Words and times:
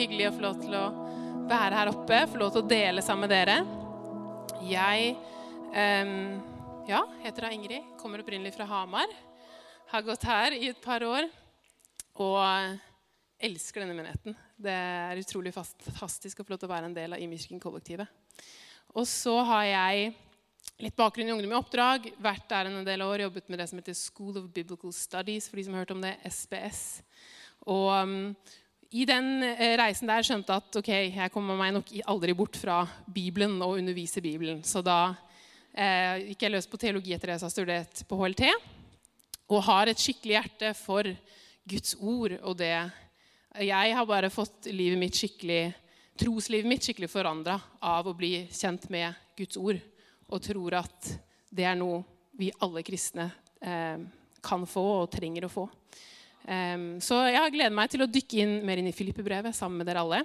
hyggelig 0.00 0.30
å 0.30 0.32
få 0.32 0.44
lov 0.44 0.60
til 0.62 0.74
å 0.78 0.84
være 1.50 1.76
her 1.76 1.90
oppe, 1.90 2.18
få 2.32 2.38
lov 2.40 2.54
til 2.54 2.62
å 2.62 2.68
dele 2.70 3.02
sammen 3.04 3.26
med 3.26 3.32
dere. 3.34 3.56
Jeg 4.64 5.10
um, 5.74 6.38
ja, 6.88 7.00
heter 7.20 7.44
da 7.44 7.50
Ingrid, 7.52 7.90
kommer 8.00 8.22
opprinnelig 8.22 8.54
fra 8.54 8.64
Hamar. 8.70 9.10
Har 9.90 10.06
gått 10.06 10.24
her 10.24 10.56
i 10.56 10.70
et 10.70 10.80
par 10.80 11.04
år 11.04 11.28
og 12.20 12.78
elsker 13.44 13.84
denne 13.84 13.96
menigheten. 13.98 14.38
Det 14.56 14.72
er 14.72 15.20
utrolig 15.20 15.52
fantastisk 15.52 16.40
å 16.40 16.46
få 16.46 16.54
lov 16.54 16.62
til 16.62 16.70
å 16.70 16.72
være 16.72 16.88
en 16.88 16.96
del 16.96 17.16
av 17.16 17.20
Immisken-kollektivet. 17.20 18.08
Og 18.96 19.04
så 19.08 19.36
har 19.50 19.66
jeg 19.68 20.14
litt 20.80 20.96
bakgrunn 20.96 21.28
i 21.28 21.34
Ungdom 21.34 21.52
i 21.52 21.58
oppdrag. 21.58 22.08
Vært 22.24 22.48
der 22.48 22.70
en 22.70 22.88
del 22.88 23.04
år, 23.04 23.26
jobbet 23.26 23.52
med 23.52 23.60
det 23.60 23.68
som 23.68 23.82
heter 23.82 23.98
School 23.98 24.40
of 24.40 24.48
Biblical 24.54 24.96
Studies, 24.96 25.50
for 25.50 25.60
de 25.60 25.66
som 25.68 25.76
har 25.76 25.84
hørt 25.84 25.94
om 25.94 26.02
det, 26.04 26.16
SBS. 26.24 26.82
Og 27.68 27.92
um, 27.92 28.32
i 28.90 29.04
den 29.06 29.42
eh, 29.46 29.76
reisen 29.78 30.10
der 30.10 30.24
skjønte 30.26 30.56
at 30.58 30.78
ok, 30.80 30.88
jeg 31.14 31.30
kommer 31.30 31.58
meg 31.58 31.74
nok 31.76 31.90
aldri 32.10 32.34
bort 32.34 32.58
fra 32.58 32.82
Bibelen 33.06 33.60
og 33.62 33.76
underviser 33.78 34.24
Bibelen. 34.24 34.64
Så 34.66 34.82
da 34.82 35.12
eh, 35.70 36.30
gikk 36.32 36.42
jeg 36.42 36.54
løs 36.56 36.66
på 36.70 36.80
teologi 36.80 37.14
etter 37.14 37.30
at 37.30 37.38
jeg 37.38 37.46
har 37.46 37.54
studert 37.54 38.02
på 38.10 38.18
HLT. 38.18 38.48
Og 39.50 39.62
har 39.66 39.90
et 39.90 40.02
skikkelig 40.02 40.36
hjerte 40.36 40.72
for 40.78 41.06
Guds 41.70 41.94
ord 41.98 42.34
og 42.40 42.56
det 42.58 42.74
Jeg 43.60 43.94
har 43.94 44.06
bare 44.06 44.30
fått 44.30 44.66
livet 44.70 44.98
mitt 44.98 45.14
skikkelig, 45.18 45.72
troslivet 46.18 46.70
mitt 46.70 46.86
skikkelig 46.86 47.10
forandra 47.10 47.58
av 47.82 48.06
å 48.06 48.14
bli 48.14 48.46
kjent 48.50 48.88
med 48.90 49.14
Guds 49.38 49.58
ord 49.58 49.78
og 50.30 50.42
tror 50.42 50.76
at 50.78 51.10
det 51.50 51.66
er 51.66 51.78
noe 51.78 52.02
vi 52.38 52.50
alle 52.62 52.82
kristne 52.86 53.26
eh, 53.62 53.98
kan 54.42 54.66
få 54.66 54.84
og 55.02 55.10
trenger 55.14 55.46
å 55.46 55.52
få. 55.52 55.66
Så 56.44 57.16
jeg 57.30 57.52
gleder 57.54 57.74
meg 57.74 57.90
til 57.92 58.02
å 58.02 58.08
dykke 58.10 58.38
inn 58.42 58.54
mer 58.66 58.80
inn 58.80 58.88
i 58.90 58.94
Filippe-brevet 58.96 59.54
sammen 59.54 59.82
med 59.82 59.86
dere 59.90 60.02
alle. 60.02 60.22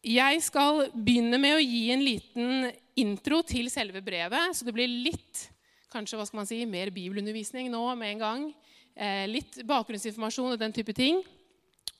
Jeg 0.00 0.40
skal 0.40 0.86
begynne 0.96 1.36
med 1.40 1.58
å 1.58 1.62
gi 1.62 1.82
en 1.92 2.02
liten 2.04 2.70
intro 3.00 3.42
til 3.44 3.70
selve 3.72 4.00
brevet, 4.04 4.56
så 4.56 4.64
det 4.64 4.74
blir 4.76 4.88
litt 4.88 5.46
kanskje, 5.92 6.16
hva 6.16 6.26
skal 6.28 6.40
man 6.40 6.48
si, 6.48 6.62
mer 6.68 6.92
bibelundervisning 6.94 7.68
nå 7.72 7.82
med 7.98 8.14
en 8.14 8.22
gang. 8.22 8.46
Eh, 8.94 9.26
litt 9.30 9.60
bakgrunnsinformasjon 9.66 10.54
og 10.54 10.60
den 10.60 10.74
type 10.74 10.94
ting. 10.96 11.20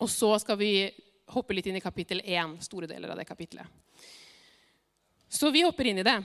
Og 0.00 0.08
så 0.10 0.32
skal 0.40 0.58
vi 0.60 0.72
hoppe 1.30 1.54
litt 1.54 1.68
inn 1.70 1.78
i 1.78 1.84
kapittel 1.84 2.22
1, 2.24 2.56
store 2.64 2.88
deler 2.90 3.12
av 3.12 3.20
det 3.20 3.28
kapittelet. 3.28 3.66
Så 5.30 5.52
vi 5.54 5.62
hopper 5.66 5.90
inn 5.90 6.00
i 6.02 6.06
det. 6.06 6.16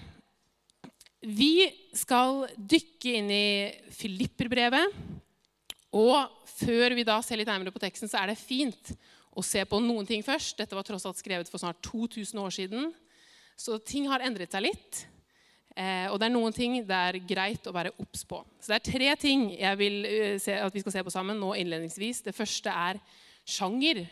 Vi 1.26 1.68
skal 1.98 2.46
dykke 2.56 3.18
inn 3.20 3.30
i 3.34 3.50
Filipperbrevet. 3.94 4.96
Og 5.96 6.48
før 6.58 6.96
vi 6.98 7.06
da 7.08 7.22
ser 7.24 7.40
litt 7.40 7.50
nærmere 7.50 7.74
på 7.74 7.82
teksten, 7.84 8.12
så 8.12 8.22
er 8.22 8.34
det 8.34 8.42
fint 8.42 8.92
å 9.36 9.44
se 9.44 9.64
på 9.68 9.80
noen 9.84 10.08
ting 10.08 10.24
først. 10.26 10.58
Dette 10.60 10.76
var 10.76 10.86
tross 10.88 11.06
alt 11.08 11.20
skrevet 11.20 11.50
for 11.52 11.62
snart 11.62 11.82
2000 11.86 12.40
år 12.42 12.56
siden, 12.56 12.90
så 13.56 13.78
ting 13.80 14.10
har 14.12 14.24
endret 14.26 14.52
seg 14.52 14.66
litt. 14.68 15.06
Eh, 15.76 16.08
og 16.08 16.20
det 16.20 16.28
er 16.28 16.34
noen 16.34 16.56
ting 16.56 16.78
det 16.88 16.98
er 17.10 17.20
greit 17.28 17.68
å 17.68 17.74
være 17.76 17.94
obs 18.00 18.24
på. 18.28 18.42
Så 18.60 18.72
det 18.72 18.78
er 18.78 18.92
tre 18.92 19.16
ting 19.20 19.50
jeg 19.56 19.80
vil 19.80 19.98
uh, 20.08 20.36
se, 20.40 20.56
at 20.56 20.76
vi 20.76 20.84
skal 20.84 20.96
se 20.96 21.04
på 21.04 21.12
sammen 21.12 21.40
nå 21.40 21.52
innledningsvis. 21.60 22.24
Det 22.28 22.36
første 22.36 22.72
er 22.72 23.00
sjanger. 23.44 24.06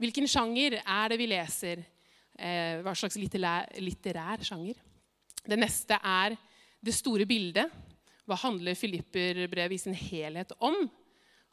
Hvilken 0.00 0.28
sjanger 0.28 0.78
er 0.80 1.12
det 1.12 1.20
vi 1.20 1.28
leser? 1.32 1.84
Eh, 2.32 2.80
hva 2.84 2.94
slags 2.96 3.18
litterær, 3.20 3.68
litterær 3.84 4.44
sjanger. 4.44 4.80
Det 5.44 5.58
neste 5.60 5.98
er 6.00 6.36
det 6.82 6.96
store 6.96 7.28
bildet. 7.28 7.68
Hva 8.24 8.38
handler 8.40 8.78
Filipperbrevet 8.78 9.76
i 9.76 9.82
sin 9.82 9.96
helhet 9.98 10.54
om? 10.64 10.80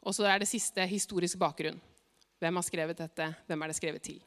Og 0.00 0.16
så 0.16 0.26
er 0.28 0.40
det 0.40 0.48
siste 0.48 0.84
historisk 0.88 1.38
bakgrunn. 1.40 1.78
Hvem 2.40 2.56
har 2.56 2.64
skrevet 2.64 3.02
dette? 3.02 3.26
Hvem 3.46 3.62
er 3.62 3.70
det 3.70 3.76
skrevet 3.76 4.04
til? 4.04 4.20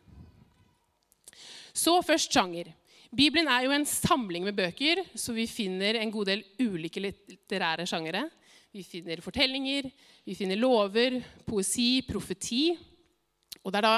Så 1.74 1.96
først 2.06 2.34
sjanger. 2.34 2.70
Bibelen 3.14 3.50
er 3.50 3.66
jo 3.66 3.74
en 3.74 3.86
samling 3.86 4.46
med 4.46 4.58
bøker, 4.58 5.04
så 5.18 5.34
vi 5.34 5.48
finner 5.50 5.98
en 6.00 6.12
god 6.14 6.30
del 6.30 6.44
ulike 6.62 7.02
litterære 7.02 7.86
sjangere. 7.90 8.28
Vi 8.74 8.82
finner 8.86 9.22
fortellinger, 9.22 9.90
vi 10.26 10.36
finner 10.38 10.58
lover, 10.58 11.20
poesi, 11.46 12.02
profeti. 12.08 12.72
Og 13.62 13.74
det 13.74 13.82
er 13.82 13.86
da 13.86 13.96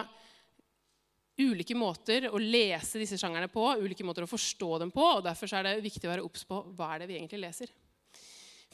ulike 1.39 1.75
måter 1.75 2.29
å 2.31 2.39
lese 2.39 2.99
disse 2.99 3.19
sjangerne 3.19 3.47
på, 3.51 3.63
ulike 3.79 4.03
måter 4.07 4.23
å 4.23 4.31
forstå 4.31 4.77
dem 4.83 4.91
på. 4.95 5.03
og 5.17 5.23
Derfor 5.27 5.51
er 5.59 5.67
det 5.69 5.83
viktig 5.83 6.07
å 6.07 6.13
være 6.13 6.27
obs 6.27 6.43
på 6.47 6.61
hva 6.75 6.93
er 6.93 7.03
det 7.03 7.09
vi 7.11 7.19
egentlig 7.19 7.43
leser. 7.43 7.71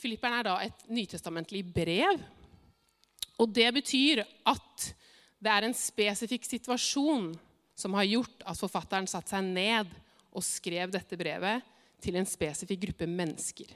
Filipperen 0.01 0.39
er 0.39 0.47
da 0.47 0.55
et 0.65 0.85
nytestamentlig 0.89 1.61
brev. 1.73 2.21
Og 3.41 3.49
det 3.49 3.69
betyr 3.73 4.21
at 4.21 4.87
det 5.41 5.49
er 5.49 5.65
en 5.65 5.75
spesifikk 5.75 6.45
situasjon 6.45 7.31
som 7.77 7.95
har 7.97 8.09
gjort 8.09 8.43
at 8.45 8.59
forfatteren 8.59 9.09
satte 9.09 9.33
seg 9.33 9.47
ned 9.47 9.89
og 10.31 10.45
skrev 10.45 10.91
dette 10.93 11.17
brevet 11.17 11.65
til 12.01 12.17
en 12.17 12.27
spesifikk 12.27 12.83
gruppe 12.85 13.07
mennesker. 13.09 13.69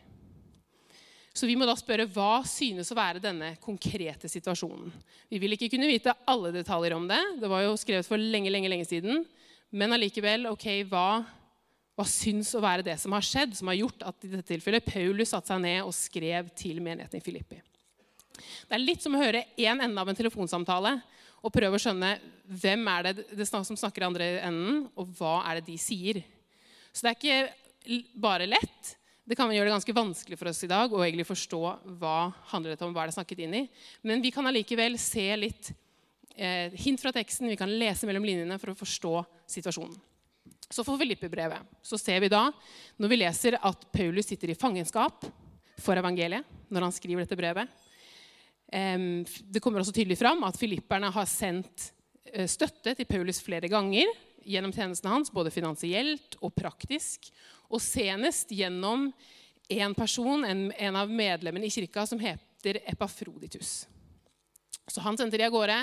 Så 1.35 1.49
vi 1.49 1.57
må 1.59 1.65
da 1.67 1.73
spørre 1.75 2.07
hva 2.07 2.45
synes 2.47 2.93
å 2.93 2.95
være 2.95 3.19
denne 3.23 3.55
konkrete 3.59 4.29
situasjonen. 4.31 4.93
Vi 5.27 5.39
vil 5.41 5.57
ikke 5.57 5.67
kunne 5.73 5.89
vite 5.89 6.13
alle 6.31 6.53
detaljer 6.55 6.95
om 6.95 7.09
det. 7.09 7.19
Det 7.41 7.49
var 7.51 7.65
jo 7.65 7.73
skrevet 7.79 8.07
for 8.07 8.21
lenge 8.21 8.53
lenge, 8.53 8.71
lenge 8.71 8.87
siden. 8.87 9.25
Men 9.75 9.91
allikevel, 9.97 10.47
ok, 10.53 10.69
hva, 10.87 11.25
hva 11.97 12.07
syns 12.07 12.53
å 12.55 12.63
være 12.63 12.85
det 12.87 12.95
som 13.01 13.11
har 13.17 13.25
skjedd, 13.25 13.57
som 13.57 13.67
har 13.67 13.81
gjort 13.81 14.05
at 14.07 14.23
i 14.23 14.31
dette 14.31 14.47
tilfellet 14.53 14.87
Paulus 14.87 15.33
satte 15.35 15.51
seg 15.51 15.59
ned 15.65 15.81
og 15.83 15.95
skrev 15.97 16.53
til 16.55 16.79
menigheten 16.85 17.19
i 17.19 17.25
Filippi? 17.25 17.59
Det 18.37 18.77
er 18.77 18.83
litt 18.83 19.03
som 19.03 19.15
å 19.15 19.21
høre 19.21 19.45
én 19.57 19.81
ende 19.83 20.01
av 20.01 20.09
en 20.09 20.17
telefonsamtale 20.17 20.97
og 21.45 21.53
prøve 21.53 21.77
å 21.77 21.81
skjønne 21.81 22.15
hvem 22.61 22.85
er 22.89 23.07
det, 23.07 23.25
det 23.37 23.47
som 23.49 23.65
snakker 23.65 24.03
i 24.03 24.07
andre 24.07 24.29
enden, 24.47 24.85
og 24.97 25.11
hva 25.17 25.39
er 25.49 25.59
det 25.59 25.67
de 25.69 25.77
sier. 25.81 26.21
Så 26.91 27.05
det 27.05 27.11
er 27.11 27.19
ikke 27.19 28.01
bare 28.21 28.47
lett. 28.49 28.95
Det 29.25 29.37
kan 29.37 29.49
gjøre 29.53 29.69
det 29.69 29.73
ganske 29.73 29.95
vanskelig 29.97 30.37
for 30.37 30.49
oss 30.51 30.63
i 30.65 30.69
dag 30.69 30.93
å 30.93 31.01
egentlig 31.01 31.27
forstå 31.27 31.61
hva 32.01 32.17
handler 32.51 32.73
dette 32.73 32.85
om, 32.85 32.93
hva 32.93 33.05
er 33.05 33.11
det 33.11 33.17
snakket 33.17 33.43
inn 33.45 33.55
i. 33.57 33.63
Men 34.05 34.21
vi 34.21 34.31
kan 34.33 34.45
allikevel 34.45 34.97
se 35.01 35.25
litt 35.37 35.71
eh, 36.37 36.73
hint 36.81 37.01
fra 37.01 37.13
teksten, 37.13 37.49
vi 37.49 37.57
kan 37.57 37.71
lese 37.73 38.09
mellom 38.09 38.25
linjene 38.25 38.59
for 38.61 38.73
å 38.73 38.77
forstå 38.77 39.15
situasjonen. 39.57 39.97
Så 40.69 40.85
for 40.85 40.97
Filippe-brevet 40.97 41.65
så 41.85 41.97
ser 42.01 42.21
vi 42.23 42.29
da, 42.31 42.47
når 42.97 43.11
vi 43.11 43.21
leser 43.21 43.57
at 43.61 43.85
Paulus 43.93 44.29
sitter 44.29 44.53
i 44.53 44.57
fangenskap 44.57 45.25
for 45.81 45.97
evangeliet 45.97 46.45
når 46.73 46.87
han 46.87 46.95
skriver 46.95 47.25
dette 47.25 47.37
brevet 47.37 47.84
Det 48.75 49.61
kommer 49.63 49.79
også 49.79 49.93
tydelig 49.95 50.17
fram 50.19 50.43
at 50.43 50.57
filipperne 50.59 51.11
har 51.15 51.27
sendt 51.29 51.89
eh, 52.33 52.47
støtte 52.49 52.95
til 52.97 53.07
Paulus 53.07 53.39
flere 53.43 53.69
ganger 53.71 54.09
gjennom 54.45 54.73
tjenestene 54.75 55.13
hans, 55.13 55.31
både 55.33 55.53
finansielt 55.53 56.37
og 56.41 56.53
praktisk. 56.57 57.29
Og 57.71 57.81
senest 57.81 58.51
gjennom 58.53 59.07
en 59.73 59.95
person, 59.97 60.43
en, 60.45 60.67
en 60.75 60.97
av 60.99 61.09
medlemmene 61.09 61.65
i 61.65 61.73
kirka, 61.73 62.05
som 62.05 62.19
heter 62.21 62.81
Epafroditus. 62.85 63.85
Så 64.85 65.01
han 65.01 65.17
sendte 65.17 65.39
de 65.39 65.47
av 65.47 65.53
gårde. 65.55 65.79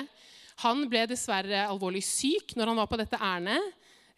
Han 0.63 0.85
ble 0.89 1.03
dessverre 1.09 1.65
alvorlig 1.65 2.03
syk 2.05 2.53
når 2.55 2.71
han 2.71 2.79
var 2.79 2.91
på 2.91 2.99
dette 3.01 3.19
ærend. 3.19 3.73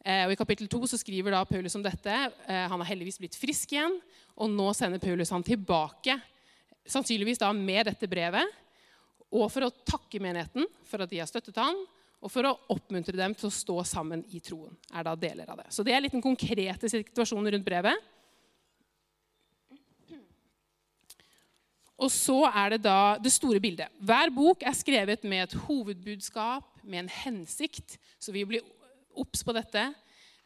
Eh, 0.06 0.28
og 0.28 0.36
I 0.36 0.38
kapittel 0.38 0.70
2 0.70 0.84
så 0.92 1.00
skriver 1.02 1.34
da 1.34 1.42
Paulus 1.50 1.74
om 1.78 1.86
dette. 1.86 2.14
Eh, 2.46 2.66
han 2.70 2.78
har 2.78 2.92
heldigvis 2.92 3.18
blitt 3.22 3.40
frisk 3.40 3.74
igjen, 3.74 3.98
og 4.36 4.52
nå 4.54 4.70
sender 4.78 5.02
Paulus 5.02 5.32
han 5.34 5.46
tilbake. 5.46 6.20
Sannsynligvis 6.86 7.42
da 7.42 7.50
med 7.56 7.88
dette 7.90 8.10
brevet. 8.10 8.62
Og 9.36 9.50
for 9.52 9.68
å 9.68 9.74
takke 9.88 10.22
menigheten 10.24 10.68
for 10.88 11.04
at 11.04 11.12
de 11.12 11.20
har 11.20 11.30
støttet 11.30 11.60
han, 11.60 11.78
og 12.24 12.32
for 12.32 12.48
å 12.48 12.56
oppmuntre 12.74 13.18
dem 13.20 13.36
til 13.38 13.50
å 13.50 13.54
stå 13.54 13.82
sammen 13.86 14.24
i 14.34 14.40
troen. 14.42 14.74
er 14.94 15.04
da 15.06 15.16
deler 15.16 15.50
av 15.52 15.60
det. 15.62 15.70
Så 15.70 15.84
Det 15.84 15.94
er 15.94 16.02
litt 16.02 16.16
den 16.16 16.24
konkrete 16.24 16.90
situasjonen 16.90 17.52
rundt 17.54 17.66
brevet. 17.66 18.00
Og 21.96 22.12
så 22.12 22.42
er 22.50 22.76
det 22.76 22.82
da 22.84 23.18
det 23.22 23.32
store 23.32 23.62
bildet. 23.64 23.92
Hver 24.04 24.32
bok 24.36 24.64
er 24.64 24.76
skrevet 24.76 25.24
med 25.24 25.46
et 25.46 25.58
hovedbudskap, 25.68 26.66
med 26.84 27.06
en 27.06 27.14
hensikt. 27.24 27.98
Så 28.20 28.34
vi 28.36 28.44
blir 28.44 28.66
obs 29.16 29.44
på 29.44 29.56
dette. 29.56 29.94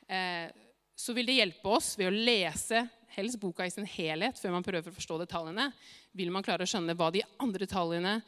Eh, 0.08 0.52
så 0.96 1.16
vil 1.16 1.26
det 1.26 1.40
hjelpe 1.40 1.74
oss 1.74 1.96
ved 1.98 2.12
å 2.12 2.14
lese 2.14 2.84
helst 3.16 3.40
boka 3.42 3.66
i 3.66 3.72
sin 3.74 3.88
helhet 3.88 4.38
før 4.38 4.54
man 4.54 4.66
prøver 4.66 4.92
å 4.92 4.96
forstå 4.96 5.18
detaljene. 5.24 5.72
Vil 6.18 6.32
man 6.34 6.46
klare 6.46 6.66
å 6.66 6.70
skjønne 6.70 6.96
hva 6.98 7.10
de 7.14 7.24
andre 7.42 7.66
detaljene, 7.66 8.20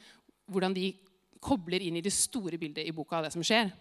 hvordan 0.52 0.76
de 0.76 0.92
kobler 1.42 1.82
inn 1.82 1.98
i 1.98 2.04
det 2.06 2.14
store 2.14 2.60
bildet 2.62 2.86
i 2.86 2.94
boka 2.94 3.18
av 3.18 3.28
det 3.28 3.34
som 3.34 3.44
skjer. 3.46 3.72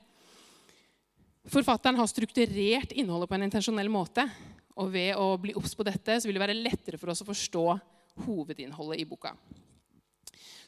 Forfatteren 1.50 1.98
har 1.98 2.08
strukturert 2.08 2.92
innholdet 2.92 3.28
på 3.28 3.36
en 3.36 3.46
intensjonell 3.46 3.90
måte. 3.92 4.26
Og 4.80 4.92
ved 4.92 5.16
å 5.18 5.34
bli 5.40 5.54
obs 5.58 5.74
på 5.76 5.84
dette 5.84 6.20
så 6.20 6.28
vil 6.28 6.38
det 6.38 6.44
være 6.44 6.56
lettere 6.56 7.00
for 7.00 7.12
oss 7.12 7.22
å 7.24 7.28
forstå 7.28 7.64
hovedinnholdet 8.26 9.02
i 9.02 9.08
boka. 9.08 9.34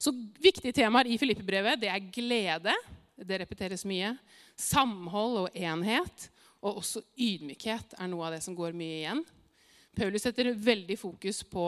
Så 0.02 0.12
Viktige 0.43 0.75
temaer 0.75 1.08
i 1.08 1.19
Filippe-brevet 1.20 1.81
det 1.81 1.90
er 1.93 2.10
glede. 2.12 2.75
Det 3.16 3.38
repeteres 3.44 3.87
mye. 3.87 4.16
Samhold 4.58 5.44
og 5.44 5.56
enhet. 5.56 6.28
Og 6.62 6.82
også 6.82 7.05
ydmykhet 7.19 7.96
er 7.98 8.10
noe 8.10 8.26
av 8.26 8.37
det 8.37 8.43
som 8.44 8.56
går 8.56 8.75
mye 8.76 8.98
igjen. 9.02 9.22
Paulus 9.93 10.25
setter 10.25 10.49
veldig 10.56 10.94
fokus 10.97 11.43
på 11.44 11.67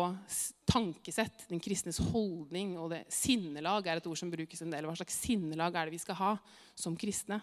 tankesett, 0.64 1.44
den 1.50 1.60
kristnes 1.60 1.98
holdning. 2.00 2.72
Og 2.80 2.94
det, 2.94 3.02
sinnelag 3.12 3.84
er 3.84 4.00
et 4.00 4.06
ord 4.08 4.16
som 4.16 4.30
brukes 4.32 4.64
en 4.64 4.72
del. 4.72 4.86
Hva 4.88 4.96
slags 4.96 5.18
sinnelag 5.26 5.76
er 5.76 5.90
det 5.90 5.96
vi 5.98 6.00
skal 6.00 6.18
ha 6.22 6.30
som 6.72 6.96
kristne? 6.96 7.42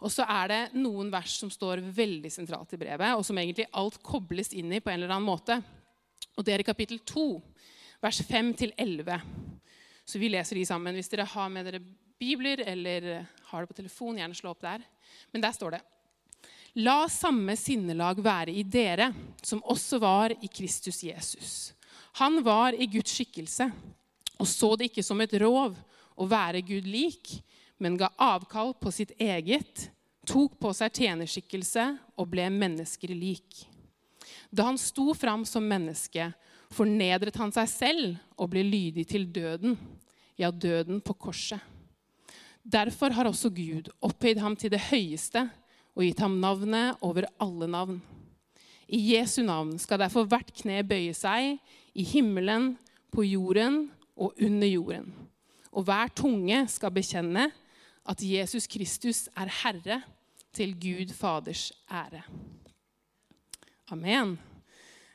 Og 0.00 0.12
så 0.14 0.24
er 0.30 0.52
det 0.52 0.60
noen 0.78 1.10
vers 1.12 1.34
som 1.42 1.50
står 1.52 1.82
veldig 1.92 2.30
sentralt 2.32 2.70
i 2.72 2.80
brevet, 2.80 3.18
og 3.18 3.26
som 3.26 3.36
egentlig 3.36 3.66
alt 3.76 3.98
kobles 4.06 4.54
inn 4.56 4.70
i 4.72 4.80
på 4.80 4.92
en 4.92 5.02
eller 5.02 5.12
annen 5.12 5.26
måte. 5.26 5.58
Og 6.38 6.46
det 6.46 6.54
er 6.54 6.62
i 6.62 6.70
kapittel 6.70 7.02
2, 7.04 7.26
vers 8.00 8.22
5-11. 8.30 9.18
Så 10.06 10.22
vi 10.22 10.30
leser 10.30 10.56
de 10.56 10.64
sammen. 10.70 10.96
Hvis 10.96 11.10
dere 11.10 11.28
har 11.28 11.50
med 11.52 11.66
dere 11.66 11.82
bibler 12.20 12.62
eller 12.62 13.10
har 13.50 13.66
det 13.66 13.72
på 13.72 13.80
telefon, 13.82 14.22
gjerne 14.22 14.38
slå 14.38 14.54
opp 14.54 14.62
der. 14.62 14.86
Men 15.34 15.42
der 15.42 15.52
står 15.56 15.76
det 15.76 15.82
La 16.78 17.08
samme 17.10 17.56
sinnelag 17.58 18.20
være 18.22 18.54
i 18.54 18.62
dere, 18.62 19.10
som 19.42 19.62
også 19.64 19.98
var 19.98 20.34
i 20.38 20.48
Kristus 20.48 21.02
Jesus. 21.02 21.72
Han 22.20 22.42
var 22.46 22.76
i 22.76 22.86
Guds 22.90 23.14
skikkelse 23.16 23.70
og 24.40 24.48
så 24.48 24.74
det 24.76 24.88
ikke 24.88 25.04
som 25.04 25.20
et 25.20 25.34
rov 25.42 25.76
å 26.16 26.26
være 26.28 26.62
Gud 26.64 26.88
lik, 26.88 27.34
men 27.80 27.98
ga 28.00 28.10
avkall 28.20 28.72
på 28.80 28.92
sitt 28.92 29.12
eget, 29.20 29.90
tok 30.28 30.56
på 30.60 30.72
seg 30.76 30.94
tjenerskikkelse 30.96 31.86
og 32.16 32.30
ble 32.32 32.46
mennesker 32.52 33.12
lik. 33.16 33.64
Da 34.50 34.66
han 34.68 34.80
sto 34.80 35.12
fram 35.16 35.44
som 35.48 35.66
menneske, 35.66 36.30
fornedret 36.72 37.36
han 37.40 37.52
seg 37.52 37.68
selv 37.68 38.40
og 38.40 38.52
ble 38.52 38.64
lydig 38.64 39.06
til 39.10 39.26
døden, 39.28 39.76
ja, 40.40 40.50
døden 40.50 41.02
på 41.04 41.16
korset. 41.20 41.60
Derfor 42.62 43.12
har 43.16 43.28
også 43.28 43.50
Gud 43.52 43.88
opphøyd 44.04 44.40
ham 44.40 44.56
til 44.56 44.72
det 44.72 44.82
høyeste 44.90 45.46
og 45.96 46.04
gitt 46.04 46.22
ham 46.22 46.38
navnet 46.42 47.00
over 47.04 47.26
alle 47.42 47.68
navn. 47.70 48.00
I 48.90 49.14
Jesu 49.14 49.42
navn 49.46 49.76
skal 49.78 50.00
derfor 50.02 50.26
hvert 50.26 50.50
kne 50.56 50.82
bøye 50.86 51.14
seg, 51.14 51.58
i 51.94 52.04
himmelen, 52.06 52.74
på 53.10 53.24
jorden 53.26 53.88
og 54.14 54.38
under 54.38 54.68
jorden. 54.70 55.08
Og 55.74 55.86
hver 55.86 56.10
tunge 56.14 56.62
skal 56.70 56.94
bekjenne 56.94 57.48
at 58.10 58.22
Jesus 58.22 58.66
Kristus 58.70 59.26
er 59.38 59.50
Herre, 59.62 60.02
til 60.50 60.72
Gud 60.74 61.12
Faders 61.14 61.68
ære. 61.86 62.24
Amen. 63.94 64.32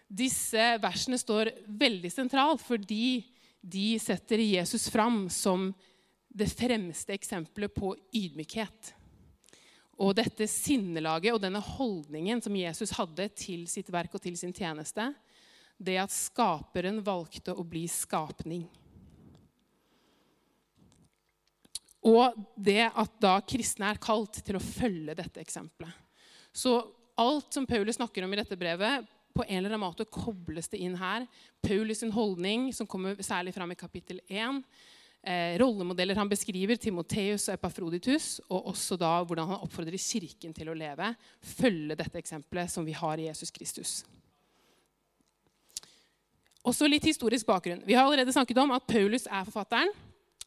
Disse 0.07 0.77
versene 0.79 1.19
står 1.19 1.51
veldig 1.67 2.11
sentralt 2.13 2.63
fordi 2.63 3.25
de 3.59 3.97
setter 3.99 4.39
Jesus 4.39 4.87
fram 4.93 5.25
som 5.33 5.73
det 6.29 6.47
fremste 6.51 7.15
eksempelet 7.15 7.73
på 7.75 7.91
ydmykhet. 8.15 8.93
Og 9.95 10.15
dette 10.17 10.47
sinnelaget 10.51 11.35
og 11.35 11.41
denne 11.43 11.61
holdningen 11.63 12.41
som 12.43 12.55
Jesus 12.57 12.91
hadde 12.97 13.29
til 13.37 13.63
sitt 13.71 13.91
verk 13.93 14.17
og 14.17 14.23
til 14.23 14.35
sin 14.39 14.53
tjeneste, 14.55 15.07
det 15.77 15.95
at 15.99 16.11
skaperen 16.11 16.99
valgte 17.03 17.55
å 17.55 17.63
bli 17.67 17.85
skapning. 17.91 18.65
Og 22.05 22.35
det 22.55 22.85
at 22.91 23.15
da 23.23 23.37
kristne 23.47 23.89
er 23.89 24.01
kalt 24.01 24.43
til 24.45 24.59
å 24.59 24.63
følge 24.63 25.15
dette 25.17 25.41
eksempelet. 25.41 25.95
Så 26.53 26.77
alt 27.19 27.55
som 27.55 27.65
Paulus 27.67 27.97
snakker 27.97 28.23
om 28.23 28.35
i 28.35 28.39
dette 28.39 28.59
brevet, 28.59 29.07
på 29.35 29.43
en 29.43 29.57
eller 29.57 29.73
annen 29.73 29.83
måte 29.83 30.05
kobles 30.07 30.69
det 30.71 30.79
inn 30.79 30.95
her. 30.95 31.25
Paulus' 31.63 32.07
holdning, 32.15 32.69
som 32.71 32.87
kommer 32.87 33.19
særlig 33.19 33.51
fram 33.55 33.73
i 33.73 33.79
kapittel 33.79 34.21
1 34.29 34.61
eh, 35.25 35.55
rollemodeller 35.59 36.17
han 36.19 36.29
beskriver, 36.29 36.77
Timoteus 36.79 37.49
og 37.49 37.57
Epafroditus, 37.57 38.39
og 38.47 38.71
også 38.71 38.97
da 39.01 39.17
hvordan 39.23 39.49
han 39.51 39.63
oppfordrer 39.65 39.97
kirken 39.99 40.53
til 40.55 40.69
å 40.69 40.77
leve, 40.77 41.11
følge 41.41 41.97
dette 41.97 42.21
eksempelet 42.21 42.71
som 42.71 42.85
vi 42.85 42.95
har 42.95 43.19
i 43.19 43.27
Jesus 43.27 43.53
Kristus. 43.53 44.03
Også 46.65 46.87
litt 46.89 47.05
historisk 47.05 47.45
bakgrunn. 47.45 47.83
Vi 47.85 47.93
har 47.93 48.07
allerede 48.07 48.33
snakket 48.33 48.57
om 48.63 48.73
at 48.73 48.87
Paulus 48.89 49.27
er 49.29 49.45
forfatteren. 49.45 49.91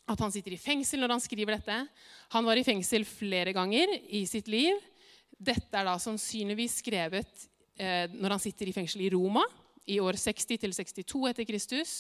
At 0.09 0.19
han 0.25 0.33
sitter 0.33 0.55
i 0.57 0.59
fengsel 0.59 1.03
når 1.03 1.15
han 1.15 1.23
skriver 1.23 1.55
dette. 1.55 1.77
Han 2.35 2.47
var 2.49 2.59
i 2.59 2.65
fengsel 2.67 3.05
flere 3.07 3.53
ganger 3.55 3.93
i 4.09 4.25
sitt 4.27 4.49
liv. 4.51 4.81
Dette 5.39 5.71
er 5.79 5.87
da 5.87 5.95
sannsynligvis 6.03 6.81
skrevet 6.81 7.45
eh, 7.79 8.11
når 8.17 8.35
han 8.35 8.43
sitter 8.43 8.71
i 8.71 8.75
fengsel 8.75 9.05
i 9.05 9.13
Roma 9.15 9.45
i 9.89 10.01
år 10.03 10.19
60 10.19 10.59
62 10.65 11.23
etter 11.31 11.47
Kristus. 11.49 11.93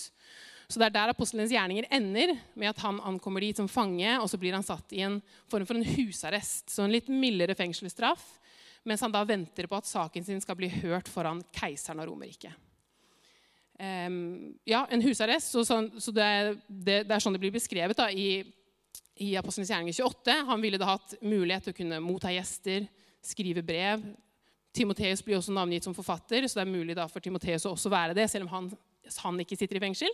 Så 0.69 0.76
det 0.76 0.91
er 0.91 0.97
der 0.99 1.11
apostelens 1.15 1.53
gjerninger 1.55 1.87
ender, 1.97 2.35
med 2.53 2.69
at 2.69 2.81
han 2.85 2.99
ankommer 3.09 3.41
dit 3.41 3.56
som 3.56 3.70
fange, 3.73 4.11
og 4.20 4.29
så 4.29 4.37
blir 4.41 4.53
han 4.53 4.67
satt 4.67 4.93
i 4.93 5.00
en 5.06 5.17
form 5.49 5.65
for 5.65 5.79
en 5.79 5.87
husarrest, 5.97 6.69
så 6.69 6.85
en 6.85 6.93
litt 6.93 7.09
mildere 7.09 7.56
fengselsstraff, 7.56 8.26
mens 8.85 9.00
han 9.05 9.15
da 9.15 9.25
venter 9.25 9.69
på 9.69 9.79
at 9.79 9.88
saken 9.88 10.26
sin 10.26 10.43
skal 10.44 10.59
bli 10.61 10.69
hørt 10.82 11.09
foran 11.09 11.41
keiseren 11.56 12.05
av 12.05 12.11
Romerriket. 12.11 12.53
Um, 13.79 14.59
ja, 14.67 14.82
en 14.91 15.03
husarrest. 15.03 15.55
Så, 15.55 15.65
så, 15.65 15.81
så 16.03 16.12
det, 16.12 16.29
det, 16.67 17.03
det, 17.06 17.15
er 17.15 17.23
sånn 17.23 17.37
det 17.37 17.43
blir 17.43 17.55
beskrevet 17.55 17.97
da, 17.97 18.09
i, 18.11 18.43
i 19.23 19.32
Apostelens 19.38 19.70
gjerninger 19.70 19.94
28. 19.94 20.38
Han 20.50 20.65
ville 20.65 20.81
da 20.81 20.93
hatt 20.97 21.15
mulighet 21.23 21.69
til 21.69 21.76
å 21.76 21.79
kunne 21.81 22.00
motta 22.03 22.32
gjester, 22.35 22.88
skrive 23.25 23.65
brev. 23.65 24.03
Timoteus 24.75 25.23
blir 25.25 25.38
også 25.38 25.55
navngitt 25.55 25.87
som 25.87 25.97
forfatter, 25.97 26.44
så 26.44 26.61
det 26.61 26.67
er 26.67 26.76
mulig 26.76 26.99
da 26.99 27.06
for 27.09 27.25
Timoteus 27.25 27.65
å 27.65 27.76
også 27.76 27.93
være 27.93 28.19
det, 28.19 28.29
selv 28.29 28.49
om 28.49 28.53
han, 28.56 28.75
han 29.23 29.41
ikke 29.47 29.56
sitter 29.56 29.79
i 29.79 29.87
fengsel. 29.88 30.12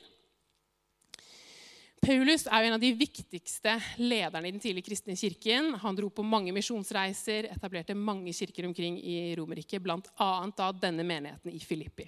Paulus 2.05 2.43
er 2.45 2.61
jo 2.61 2.69
en 2.69 2.75
av 2.77 2.83
de 2.83 2.91
viktigste 2.93 3.73
lederne 3.97 4.49
i 4.49 4.53
den 4.53 4.61
tidlige 4.61 4.91
kristne 4.91 5.15
kirken. 5.17 5.71
Han 5.81 5.97
dro 5.97 6.11
på 6.12 6.25
mange 6.27 6.53
misjonsreiser, 6.53 7.49
etablerte 7.55 7.97
mange 7.97 8.35
kirker 8.37 8.67
omkring 8.69 8.99
i 9.01 9.33
Romerriket, 9.39 9.81
bl.a. 9.81 10.29
da 10.59 10.69
denne 10.77 11.06
menigheten 11.06 11.55
i 11.55 11.62
Filippi. 11.65 12.05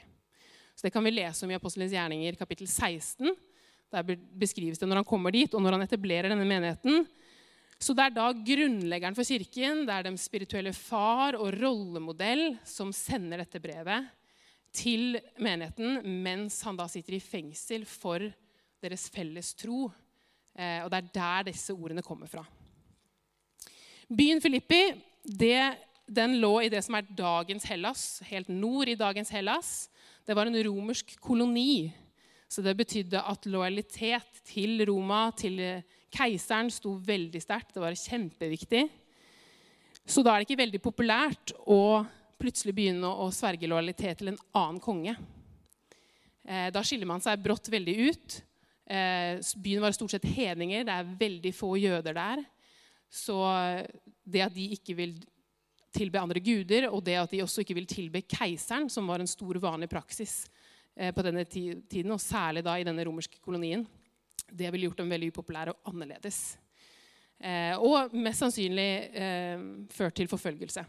Så 0.77 0.85
Det 0.85 0.93
kan 0.93 1.05
vi 1.05 1.15
lese 1.17 1.47
om 1.47 1.51
i 1.51 1.57
Apostelens 1.57 1.97
gjerninger 1.97 2.37
kapittel 2.37 2.69
16. 2.69 3.33
Der 3.95 4.17
beskrives 4.37 4.79
det 4.79 4.89
når 4.89 5.01
han 5.01 5.09
kommer 5.09 5.33
dit, 5.33 5.55
og 5.55 5.65
når 5.65 5.79
han 5.79 5.87
etablerer 5.87 6.29
denne 6.29 6.45
menigheten. 6.45 7.07
Så 7.81 7.97
det 7.97 8.05
er 8.05 8.17
da 8.19 8.31
grunnleggeren 8.37 9.17
for 9.17 9.25
kirken, 9.25 9.87
det 9.89 9.97
er 9.97 10.11
den 10.11 10.21
spirituelle 10.21 10.77
far 10.77 11.41
og 11.41 11.57
rollemodell 11.57 12.59
som 12.69 12.93
sender 12.93 13.41
dette 13.47 13.65
brevet 13.65 14.13
til 14.77 15.17
menigheten 15.41 16.03
mens 16.21 16.61
han 16.69 16.77
da 16.77 16.85
sitter 16.85 17.17
i 17.17 17.25
fengsel 17.25 17.89
for 17.89 18.21
kirken 18.21 18.43
deres 18.87 19.09
felles 19.13 19.53
tro. 19.59 19.91
Eh, 20.57 20.81
og 20.85 20.91
det 20.93 21.03
er 21.03 21.13
der 21.19 21.51
disse 21.51 21.75
ordene 21.75 22.05
kommer 22.07 22.31
fra. 22.31 22.45
Byen 24.07 24.41
Filippi 24.41 24.81
det, 25.27 25.75
den 26.07 26.39
lå 26.39 26.61
i 26.63 26.71
det 26.71 26.85
som 26.87 26.95
er 26.95 27.09
dagens 27.19 27.67
Hellas, 27.67 28.03
helt 28.31 28.49
nord 28.49 28.89
i 28.89 28.99
dagens 28.99 29.33
Hellas. 29.35 29.89
Det 30.27 30.37
var 30.39 30.47
en 30.47 30.59
romersk 30.69 31.17
koloni. 31.21 31.91
Så 32.47 32.63
det 32.63 32.77
betydde 32.79 33.19
at 33.19 33.49
lojalitet 33.51 34.39
til 34.47 34.85
Roma, 34.87 35.33
til 35.35 35.59
keiseren, 36.15 36.71
sto 36.71 36.95
veldig 37.03 37.43
sterkt. 37.43 37.75
Det 37.75 37.83
var 37.83 37.99
kjempeviktig. 37.99 38.85
Så 40.07 40.23
da 40.23 40.33
er 40.33 40.41
det 40.41 40.47
ikke 40.47 40.63
veldig 40.63 40.81
populært 40.85 41.51
å 41.67 42.07
plutselig 42.39 42.77
begynne 42.77 43.09
å 43.11 43.27
sverge 43.35 43.67
lojalitet 43.67 44.21
til 44.21 44.31
en 44.31 44.43
annen 44.55 44.79
konge. 44.83 45.17
Eh, 46.47 46.69
da 46.71 46.83
skiller 46.87 47.09
man 47.11 47.23
seg 47.25 47.43
brått 47.43 47.71
veldig 47.73 47.97
ut. 48.07 48.37
Eh, 48.87 49.41
byen 49.59 49.83
var 49.83 49.95
stort 49.97 50.15
sett 50.15 50.27
hedninger. 50.31 50.85
Det 50.87 50.95
er 50.95 51.17
veldig 51.19 51.53
få 51.55 51.75
jøder 51.81 52.15
der. 52.15 52.45
Så 53.11 53.39
det 54.27 54.45
at 54.47 54.55
de 54.55 54.69
ikke 54.77 54.95
vil 54.99 55.17
tilbe 55.97 56.21
andre 56.21 56.43
guder, 56.45 56.89
og 56.91 57.03
det 57.07 57.17
at 57.17 57.33
de 57.33 57.43
også 57.43 57.63
ikke 57.63 57.77
vil 57.79 57.89
tilbe 57.89 58.23
keiseren, 58.29 58.91
som 58.93 59.07
var 59.09 59.23
en 59.23 59.31
stor, 59.31 59.57
vanlig 59.63 59.89
praksis 59.89 60.45
eh, 60.95 61.13
på 61.15 61.25
denne 61.25 61.47
tiden, 61.49 62.13
og 62.13 62.21
særlig 62.21 62.65
da 62.67 62.77
i 62.77 62.85
denne 62.87 63.07
romerske 63.07 63.41
kolonien, 63.41 63.87
det 64.47 64.71
ville 64.71 64.91
gjort 64.91 65.01
dem 65.01 65.11
veldig 65.11 65.33
upopulære 65.33 65.73
og 65.73 65.91
annerledes. 65.91 66.59
Eh, 67.41 67.75
og 67.79 68.15
mest 68.15 68.45
sannsynlig 68.45 68.91
ført 69.93 70.17
til 70.21 70.29
forfølgelse. 70.31 70.85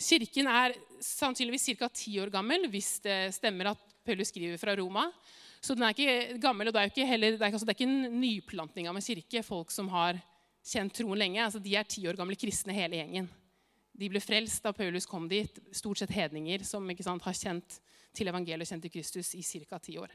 Kirken 0.00 0.48
er 0.48 0.74
sannsynligvis 1.04 1.76
ca. 1.76 1.88
ti 1.92 2.18
år 2.20 2.30
gammel, 2.32 2.66
hvis 2.72 2.98
det 3.04 3.34
stemmer 3.36 3.74
at 3.74 3.82
Paulus 4.10 4.32
skriver 4.32 4.58
fra 4.58 4.74
Roma. 4.78 5.06
Så 5.60 5.76
den 5.76 5.84
er 5.84 5.94
ikke 5.94 6.38
gammel, 6.40 6.68
og 6.68 6.74
det 6.74 6.80
er, 6.80 6.90
ikke 6.90 7.06
heller, 7.06 7.36
det 7.36 7.44
er, 7.44 7.52
altså, 7.52 7.66
det 7.68 7.74
er 7.74 7.78
ikke 7.78 7.90
en 7.90 8.20
nyplantning 8.20 8.88
av 8.88 8.96
en 8.96 9.04
kirke. 9.04 9.42
Folk 9.46 9.70
som 9.74 9.90
har 9.92 10.18
kjent 10.66 10.96
troen 10.96 11.20
lenge. 11.20 11.42
Altså, 11.44 11.60
de 11.62 11.76
er 11.76 11.88
ti 11.88 12.06
år 12.08 12.18
gamle 12.18 12.38
kristne, 12.40 12.74
hele 12.74 12.98
gjengen. 12.98 13.28
De 14.00 14.08
ble 14.08 14.22
frelst 14.24 14.64
da 14.64 14.72
Paulus 14.72 15.06
kom 15.08 15.28
dit. 15.28 15.60
Stort 15.76 16.00
sett 16.00 16.14
hedninger 16.16 16.64
som 16.64 16.88
sant, 17.04 17.26
har 17.26 17.36
kjent 17.36 17.80
til 18.16 18.30
evangeliet 18.32 18.64
og 18.64 18.72
kjent 18.72 18.86
til 18.86 18.94
Kristus 18.94 19.34
i 19.36 19.42
ca. 19.42 19.78
ti 19.78 19.98
år. 20.00 20.14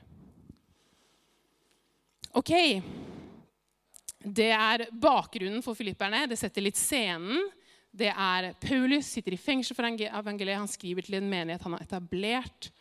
Ok. 2.35 2.51
Det 4.25 4.49
er 4.51 4.87
bakgrunnen 4.91 5.61
for 5.63 5.77
filipperne. 5.77 6.25
Det 6.27 6.39
setter 6.39 6.65
litt 6.65 6.79
scenen. 6.79 7.45
Det 7.95 8.09
er 8.09 8.49
Paulus 8.59 9.07
sitter 9.13 9.37
i 9.37 9.39
fengsel 9.39 9.77
for 9.77 9.85
evangeliet. 9.87 10.57
Han 10.57 10.67
skriver 10.67 11.05
til 11.05 11.19
en 11.21 11.29
menighet 11.29 11.63
han 11.63 11.77
har 11.77 11.85
etablert 11.85 12.71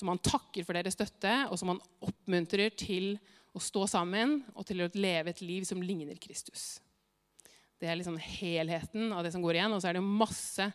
som 0.00 0.10
han 0.12 0.22
takker 0.22 0.66
for 0.66 0.76
deres 0.76 0.96
støtte, 0.96 1.32
og 1.50 1.58
som 1.60 1.74
han 1.74 1.82
oppmuntrer 2.04 2.74
til 2.76 3.14
å 3.56 3.62
stå 3.62 3.86
sammen 3.88 4.40
og 4.54 4.66
til 4.68 4.84
å 4.84 4.90
leve 4.94 5.32
et 5.32 5.40
liv 5.44 5.64
som 5.68 5.80
ligner 5.82 6.18
Kristus. 6.20 6.76
Det 7.80 7.88
er 7.88 7.98
liksom 7.98 8.16
helheten 8.20 9.12
av 9.12 9.24
det 9.24 9.32
som 9.34 9.42
går 9.44 9.58
igjen. 9.58 9.74
Og 9.76 9.82
så 9.82 9.90
er 9.90 9.98
det 9.98 10.04
masse, 10.04 10.68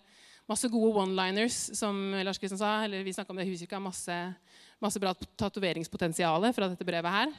masse 0.49 0.69
gode 0.69 1.01
one-liners, 1.01 1.57
som 1.77 1.97
Lars 2.21 2.41
Kristian 2.41 2.61
sa. 2.61 2.75
eller 2.85 3.03
Vi 3.03 3.13
snakka 3.13 3.33
om 3.33 3.41
det 3.41 3.47
i 3.47 3.53
Huskirka. 3.53 3.79
Masse, 3.81 4.17
masse 4.81 5.01
bra 5.01 5.13
tatoveringspotensial 5.13 6.45
fra 6.53 6.69
dette 6.69 6.85
brevet 6.85 7.17
her. 7.17 7.33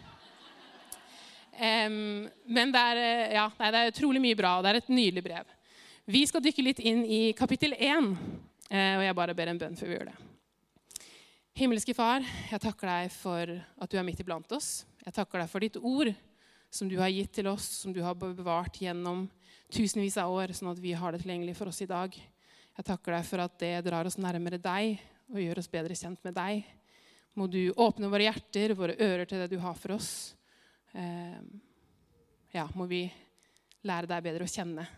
Um, 1.52 2.28
men 2.48 2.72
det 2.72 2.80
er, 2.80 2.98
eh, 2.98 3.34
ja, 3.36 3.50
det 3.60 3.76
er 3.76 3.90
utrolig 3.92 4.22
mye 4.24 4.36
bra, 4.38 4.56
og 4.56 4.64
det 4.64 4.70
er 4.70 4.78
et 4.80 4.88
nydelig 4.88 5.22
brev. 5.26 5.50
Vi 6.08 6.24
skal 6.26 6.42
dykke 6.42 6.64
litt 6.64 6.80
inn 6.80 7.04
i 7.04 7.20
kapittel 7.36 7.76
1, 7.76 8.08
eh, 8.72 8.94
og 8.96 9.04
jeg 9.04 9.18
bare 9.18 9.34
ber 9.36 9.52
en 9.52 9.60
bønn 9.60 9.76
før 9.76 9.90
vi 9.90 9.98
gjør 9.98 10.08
det. 10.08 10.31
Himmelske 11.52 11.92
Far, 11.92 12.24
jeg 12.48 12.60
takker 12.64 12.88
deg 12.88 13.10
for 13.12 13.50
at 13.52 13.92
du 13.92 13.98
er 14.00 14.04
midt 14.06 14.22
iblant 14.24 14.52
oss. 14.56 14.86
Jeg 15.04 15.12
takker 15.12 15.42
deg 15.42 15.50
for 15.52 15.60
ditt 15.60 15.74
ord, 15.76 16.08
som 16.72 16.88
du 16.88 16.94
har 16.96 17.10
gitt 17.12 17.34
til 17.36 17.50
oss, 17.50 17.66
som 17.82 17.92
du 17.92 17.98
har 18.00 18.16
bevart 18.16 18.78
gjennom 18.80 19.26
tusenvis 19.68 20.16
av 20.22 20.32
år, 20.32 20.54
sånn 20.56 20.70
at 20.70 20.80
vi 20.80 20.94
har 20.96 21.12
det 21.12 21.20
tilgjengelig 21.20 21.58
for 21.58 21.68
oss 21.68 21.82
i 21.84 21.88
dag. 21.90 22.14
Jeg 22.16 22.86
takker 22.88 23.12
deg 23.12 23.26
for 23.28 23.44
at 23.44 23.58
det 23.60 23.72
drar 23.84 24.08
oss 24.08 24.16
nærmere 24.16 24.56
deg 24.64 24.96
og 25.28 25.42
gjør 25.42 25.60
oss 25.60 25.68
bedre 25.74 25.98
kjent 25.98 26.24
med 26.24 26.38
deg. 26.38 26.64
Må 27.36 27.50
du 27.52 27.60
åpne 27.76 28.08
våre 28.12 28.30
hjerter, 28.30 28.72
våre 28.78 28.96
ører 28.96 29.28
til 29.28 29.44
det 29.44 29.50
du 29.52 29.58
har 29.60 29.76
for 29.76 29.98
oss. 29.98 30.12
Ehm, 30.96 31.60
ja, 32.56 32.64
må 32.72 32.88
vi 32.88 33.04
lære 33.84 34.08
deg 34.08 34.24
bedre 34.24 34.48
å 34.48 34.54
kjenne 34.54 34.88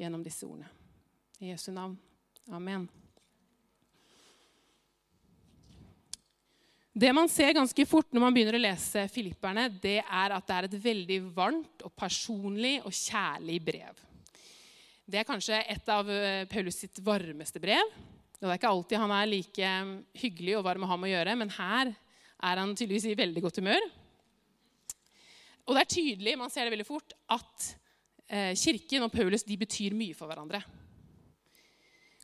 gjennom 0.00 0.24
disse 0.24 0.48
ordene. 0.48 0.72
I 1.44 1.52
Jesu 1.52 1.68
navn. 1.76 1.98
Amen. 2.48 2.88
Det 6.90 7.10
man 7.14 7.28
ser 7.30 7.54
ganske 7.54 7.84
fort 7.86 8.08
når 8.10 8.22
man 8.24 8.34
begynner 8.34 8.56
å 8.58 8.62
lese 8.64 9.04
Filipperne, 9.14 9.68
det 9.70 10.00
er 10.02 10.32
at 10.34 10.46
det 10.48 10.56
er 10.56 10.66
et 10.66 10.78
veldig 10.82 11.18
varmt 11.36 11.84
og 11.86 11.92
personlig 11.94 12.80
og 12.82 12.90
kjærlig 12.90 13.60
brev. 13.62 14.00
Det 15.06 15.20
er 15.20 15.26
kanskje 15.26 15.60
et 15.70 15.90
av 15.90 16.10
eh, 16.10 16.46
Paulus 16.50 16.80
sitt 16.82 16.98
varmeste 17.06 17.62
brev. 17.62 17.94
Det 18.40 18.48
er 18.48 18.58
ikke 18.58 18.72
alltid 18.72 19.02
han 19.02 19.14
er 19.14 19.30
like 19.30 19.70
hyggelig 20.18 20.56
og 20.58 20.66
varm 20.66 20.86
å 20.86 20.90
ha 20.90 20.98
med 20.98 21.10
å 21.10 21.14
gjøre, 21.14 21.38
men 21.38 21.54
her 21.54 21.92
er 21.92 22.62
han 22.62 22.74
tydeligvis 22.74 23.06
i 23.10 23.18
veldig 23.18 23.44
godt 23.44 23.62
humør. 23.62 23.86
Og 25.68 25.76
det 25.76 25.84
er 25.84 25.92
tydelig, 25.94 26.38
man 26.40 26.50
ser 26.50 26.66
det 26.66 26.74
veldig 26.74 26.88
fort, 26.88 27.14
at 27.30 27.70
eh, 28.26 28.54
kirken 28.58 29.06
og 29.06 29.14
Paulus 29.14 29.46
de 29.46 29.58
betyr 29.60 29.94
mye 29.94 30.16
for 30.18 30.26
hverandre. 30.26 30.64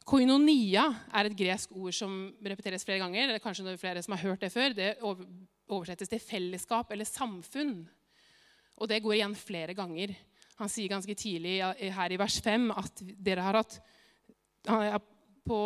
Koinonia 0.07 0.85
er 1.19 1.27
et 1.27 1.35
gresk 1.35 1.73
ord 1.75 1.95
som 1.97 2.13
repeteres 2.47 2.85
flere 2.87 3.03
ganger. 3.03 3.27
Det 3.27 3.41
er 3.41 3.43
kanskje 3.43 3.65
noen 3.67 3.81
flere 3.81 4.03
som 4.05 4.15
har 4.15 4.23
hørt 4.23 4.45
Det 4.45 4.53
før. 4.55 4.75
Det 4.77 4.93
oversettes 5.03 6.13
til 6.13 6.23
fellesskap 6.23 6.93
eller 6.95 7.09
samfunn. 7.09 7.81
Og 8.79 8.87
det 8.87 9.01
går 9.03 9.17
igjen 9.17 9.35
flere 9.35 9.75
ganger. 9.75 10.13
Han 10.61 10.71
sier 10.71 10.93
ganske 10.93 11.17
tidlig 11.19 11.57
her 11.97 12.15
i 12.15 12.19
vers 12.21 12.37
5 12.45 12.69
at 12.77 13.03
dere 13.03 13.49
har 13.49 13.59
hatt 13.59 13.81
På 15.47 15.59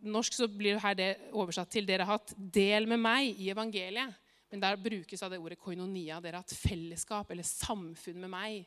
norsk 0.00 0.34
så 0.36 0.48
blir 0.48 0.80
det 0.96 1.10
oversatt 1.32 1.70
til 1.72 1.86
dere 1.86 2.04
har 2.04 2.18
hatt 2.18 2.34
del 2.36 2.88
med 2.88 3.00
meg 3.04 3.36
i 3.36 3.50
evangeliet. 3.52 4.16
Men 4.48 4.64
der 4.64 4.80
brukes 4.80 5.22
av 5.22 5.30
det 5.30 5.42
ordet 5.44 5.60
koinonia. 5.60 6.22
Dere 6.24 6.40
har 6.40 6.46
hatt 6.46 6.56
fellesskap 6.56 7.30
eller 7.30 7.44
samfunn 7.44 8.20
med 8.24 8.32
meg 8.32 8.64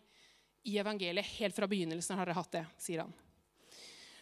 i 0.70 0.78
evangeliet. 0.78 1.26
Helt 1.40 1.58
fra 1.58 1.66
begynnelsen 1.66 2.18
har 2.18 2.30
dere 2.30 2.38
hatt 2.38 2.54
det, 2.54 2.66
sier 2.78 3.02
han. 3.02 3.14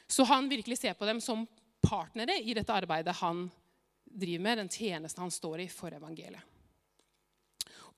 Så 0.10 0.26
han 0.26 0.50
virkelig 0.50 0.80
ser 0.80 0.98
på 0.98 1.06
dem 1.06 1.22
som 1.22 1.46
partnere 1.86 2.40
i 2.42 2.56
dette 2.58 2.74
arbeidet 2.74 3.16
han 3.22 3.46
driver 4.10 4.44
med, 4.44 4.58
den 4.58 4.72
tjenesten 4.74 5.22
han 5.22 5.32
står 5.32 5.64
i 5.64 5.70
for 5.70 5.94
evangeliet. 5.94 6.42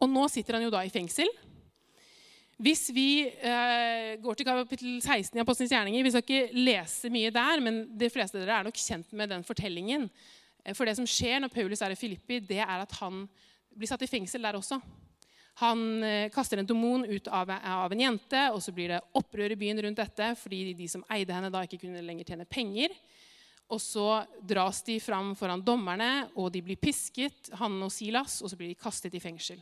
Og 0.01 0.09
nå 0.09 0.25
sitter 0.33 0.57
han 0.57 0.65
jo 0.65 0.73
da 0.73 0.81
i 0.83 0.91
fengsel. 0.91 1.29
Hvis 2.61 2.89
vi 2.93 3.23
eh, 3.25 4.17
går 4.21 4.37
til 4.37 4.45
kapittel 4.45 4.97
16 4.99 5.37
i 5.37 5.41
Apostelens 5.41 5.71
gjerninger 5.73 6.03
Vi 6.05 6.11
skal 6.13 6.25
ikke 6.25 6.59
lese 6.61 7.09
mye 7.09 7.31
der, 7.33 7.61
men 7.63 7.79
de 7.97 8.09
fleste 8.13 8.37
av 8.37 8.43
dere 8.43 8.59
er 8.59 8.67
nok 8.67 8.77
kjent 8.77 9.15
med 9.17 9.31
den 9.33 9.45
fortellingen. 9.45 10.09
Eh, 10.65 10.75
for 10.77 10.85
det 10.85 10.97
som 10.99 11.07
skjer 11.09 11.41
når 11.41 11.53
Paulus 11.53 11.81
er 11.81 11.95
i 11.95 11.97
Filippi, 11.97 12.41
det 12.43 12.59
er 12.61 12.83
at 12.83 12.97
han 12.99 13.23
blir 13.71 13.89
satt 13.89 14.03
i 14.05 14.09
fengsel 14.11 14.45
der 14.45 14.59
også. 14.59 14.81
Han 15.59 16.03
eh, 16.03 16.29
kaster 16.31 16.57
en 16.57 16.67
demon 16.67 17.03
ut 17.05 17.27
av, 17.27 17.49
av, 17.51 17.91
en 17.91 17.99
jente, 17.99 18.43
og 18.53 18.61
så 18.63 18.73
blir 18.75 18.93
det 18.93 19.01
opprør 19.19 19.53
i 19.53 19.59
byen 19.59 19.81
rundt 19.83 19.99
dette 19.99 20.31
fordi 20.39 20.71
de 20.77 20.87
som 20.89 21.03
eide 21.11 21.35
henne, 21.35 21.51
da 21.51 21.65
ikke 21.65 21.81
kunne 21.83 22.03
lenger 22.05 22.31
tjene 22.31 22.47
penger. 22.47 22.95
Og 23.71 23.79
så 23.79 24.23
dras 24.43 24.81
de 24.87 24.97
fram 24.99 25.33
foran 25.39 25.63
dommerne, 25.63 26.29
og 26.35 26.49
de 26.51 26.63
blir 26.65 26.79
pisket, 26.79 27.53
han 27.59 27.77
og 27.83 27.91
Silas, 27.93 28.41
og 28.41 28.51
så 28.51 28.59
blir 28.59 28.71
de 28.71 28.79
kastet 28.79 29.15
i 29.15 29.21
fengsel. 29.23 29.61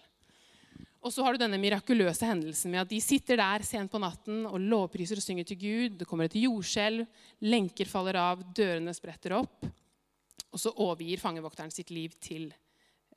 Og 0.99 1.13
så 1.15 1.23
har 1.23 1.35
du 1.35 1.43
denne 1.43 1.59
mirakuløse 1.61 2.27
hendelsen 2.27 2.73
med 2.73 2.81
at 2.81 2.89
de 2.91 2.97
sitter 2.99 3.39
der 3.39 3.63
sent 3.63 3.91
på 3.91 4.01
natten 4.01 4.41
og 4.49 4.57
lovpriser 4.59 5.21
og 5.21 5.23
synger 5.23 5.45
til 5.47 5.59
Gud. 5.61 5.99
Det 6.01 6.07
kommer 6.09 6.27
et 6.27 6.39
jordskjelv, 6.41 7.05
lenker 7.47 7.87
faller 7.87 8.19
av, 8.19 8.41
dørene 8.55 8.91
spretter 8.97 9.37
opp. 9.37 9.69
Og 10.49 10.59
så 10.59 10.73
overgir 10.81 11.21
fangevokteren 11.21 11.71
sitt 11.71 11.93
liv 11.93 12.17
til 12.19 12.49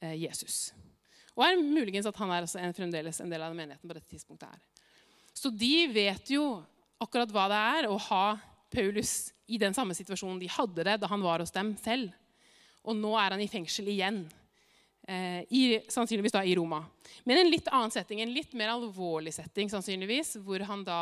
Eh, 0.02 0.22
Jesus. 0.22 0.74
Og 1.36 1.44
er 1.46 1.60
muligens 1.60 2.08
at 2.08 2.18
han 2.20 2.30
er 2.30 2.44
altså 2.44 2.60
en, 2.60 2.74
fremdeles 2.76 3.20
en 3.22 3.32
del 3.32 3.44
av 3.44 3.54
menigheten 3.56 3.88
på 3.88 3.96
dette 3.96 4.10
tidspunktet. 4.12 4.48
her. 4.48 4.88
Så 5.32 5.50
de 5.50 5.86
vet 5.92 6.32
jo 6.34 6.60
akkurat 7.02 7.30
hva 7.32 7.46
det 7.50 7.60
er 7.78 7.88
å 7.88 7.96
ha 8.10 8.24
Paulus 8.72 9.32
i 9.48 9.58
den 9.60 9.74
samme 9.76 9.96
situasjonen 9.96 10.40
de 10.40 10.50
hadde 10.52 10.84
det 10.86 10.98
da 11.00 11.08
han 11.10 11.24
var 11.24 11.42
hos 11.42 11.54
dem 11.54 11.74
selv. 11.80 12.12
Og 12.82 12.96
nå 12.98 13.14
er 13.20 13.34
han 13.34 13.42
i 13.42 13.50
fengsel 13.50 13.88
igjen. 13.92 14.24
Eh, 15.08 15.42
i, 15.50 15.62
sannsynligvis 15.90 16.34
da 16.34 16.44
i 16.46 16.54
Roma. 16.54 16.82
Men 17.26 17.40
en 17.40 17.50
litt 17.50 17.66
annen 17.72 17.90
setting, 17.90 18.20
en 18.22 18.34
litt 18.34 18.52
mer 18.54 18.70
alvorlig 18.76 19.32
setting, 19.34 19.70
sannsynligvis, 19.70 20.36
hvor 20.44 20.62
han 20.68 20.84
da 20.86 21.00